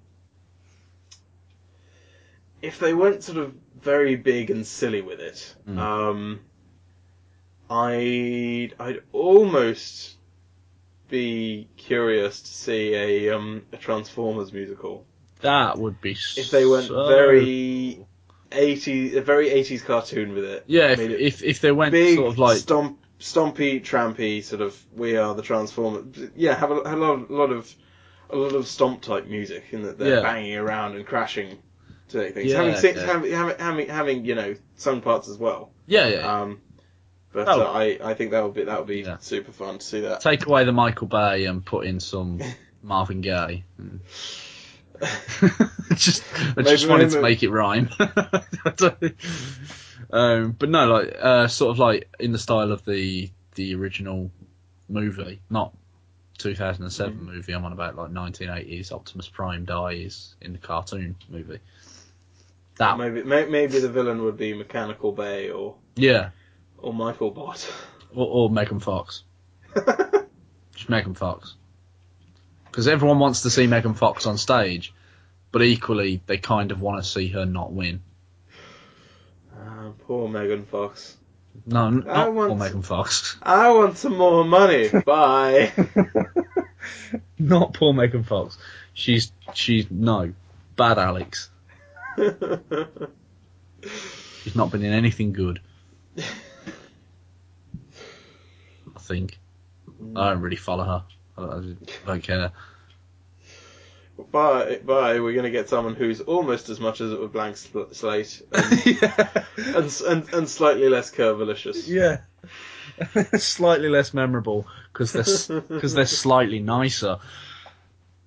[2.60, 5.78] if they went sort of very big and silly with it, Mm.
[5.78, 6.40] um,
[7.70, 10.16] I'd I'd almost
[11.08, 15.06] be curious to see a um a Transformers musical.
[15.40, 18.04] that would be if they went so- very
[18.52, 22.16] 80 a very 80s cartoon with it Yeah, if, it if if they went big
[22.16, 26.04] sort of like stomp stompy trampy sort of we are the transformers
[26.36, 27.74] yeah have a, have a lot, a lot of
[28.30, 30.22] a lot of stomp type music in that they're Yeah.
[30.22, 31.58] banging around and crashing
[32.08, 33.06] to make things Yeah, having, sing, yeah.
[33.06, 36.60] having having having having you know sung parts as well yeah, yeah, um
[37.32, 37.60] but Oh.
[37.62, 40.20] uh, I I think that would be that would be super fun to see that
[40.20, 42.40] take away the Michael Bay and put in some
[42.82, 43.64] Marvin Gaye.
[45.94, 46.22] Just
[46.56, 47.88] I just wanted to make it rhyme.
[50.10, 54.30] um, but no, like uh, sort of like in the style of the the original
[54.88, 55.74] movie, not
[56.38, 57.22] 2007 Mm.
[57.34, 57.52] movie.
[57.52, 58.92] I'm on about like 1980s.
[58.92, 61.60] Optimus Prime dies in the cartoon movie.
[62.76, 66.30] That maybe may, maybe the villain would be Mechanical Bay or yeah,
[66.78, 67.70] or Michael Bot
[68.14, 69.24] or, or Megan Fox.
[70.74, 71.56] Just Megan Fox.
[72.70, 74.94] Because everyone wants to see Megan Fox on stage,
[75.52, 78.00] but equally they kind of want to see her not win.
[79.56, 81.16] Ah, poor Megan Fox
[81.66, 83.36] No, n- I not want poor Megan Fox.
[83.42, 84.88] I want some more money.
[85.04, 85.72] Bye.
[87.38, 88.56] not poor Megan Fox.
[88.94, 90.32] She's she's no
[90.76, 91.50] bad Alex.
[94.42, 95.60] She's not been in anything good.
[96.18, 96.22] I
[98.98, 99.38] think.
[100.16, 101.04] I don't really follow her.
[101.44, 101.74] I
[102.06, 102.52] don't, care.
[104.30, 105.20] But Bye.
[105.20, 109.26] We're gonna get someone who's almost as much as a blank sl- slate and, yeah.
[109.56, 111.88] and, and and slightly less curvilicious.
[111.88, 112.20] Yeah.
[113.38, 117.18] slightly less memorable because they're because they're slightly nicer.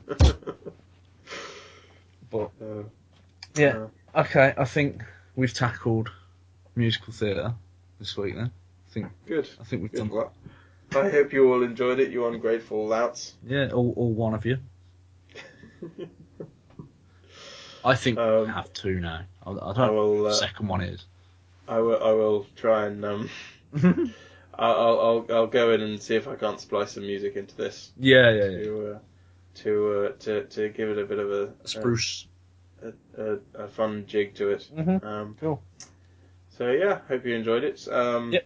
[2.32, 2.84] But Uh,
[3.56, 4.56] yeah, okay.
[4.58, 5.04] I think
[5.36, 6.10] we've tackled
[6.76, 7.54] musical theatre
[8.00, 8.34] this week.
[8.36, 8.46] Then
[8.90, 9.48] I think good.
[9.62, 10.00] I think we've Good.
[10.00, 10.10] done.
[10.10, 10.34] Well,
[10.96, 12.12] I hope you all enjoyed it.
[12.12, 13.34] You ungrateful louts.
[13.46, 14.58] Yeah, all, all one of you.
[17.86, 19.22] I think we Um, have two now.
[19.46, 20.16] I, I don't I know will.
[20.24, 21.06] what Uh, the second one is.
[21.68, 22.04] I will.
[22.04, 23.04] I will try and.
[23.04, 23.30] Um,
[24.56, 27.92] I'll, I'll I'll go in and see if I can't splice some music into this
[27.98, 28.64] Yeah, yeah, yeah.
[28.64, 29.00] to uh,
[29.56, 32.28] to uh, to to give it a bit of a Spruce.
[32.84, 34.70] a, a, a fun jig to it.
[34.78, 35.04] Mhm.
[35.04, 35.62] Um, Cool.
[36.58, 37.88] So yeah, hope you enjoyed it.
[37.92, 38.46] Um, Yep.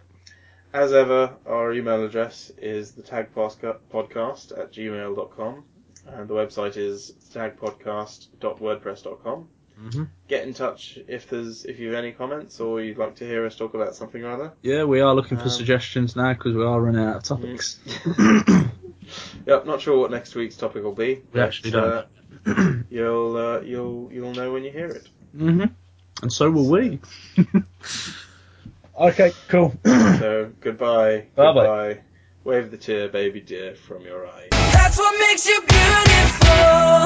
[0.73, 5.63] As ever, our email address is the tag podcast at gmail.com
[6.07, 9.47] and the website is tagpodcast.wordpress.com.
[9.79, 13.25] hmm Get in touch if there's if you have any comments or you'd like to
[13.25, 14.53] hear us talk about something or other.
[14.61, 17.79] Yeah, we are looking for Um, suggestions now because we are running out of topics.
[19.45, 21.21] Yep, not sure what next week's topic will be.
[21.31, 22.05] We actually don't.
[22.45, 25.07] Uh, you'll uh, you'll you'll know when you hear it.
[25.31, 25.63] hmm
[26.21, 26.99] And so will we.
[28.97, 29.73] okay, cool.
[30.17, 31.27] So goodbye.
[31.35, 31.53] Bye-bye.
[31.53, 32.01] Goodbye.
[32.43, 34.47] Wave the tear, baby dear, from your eye.
[34.49, 36.97] That's what makes you beautiful.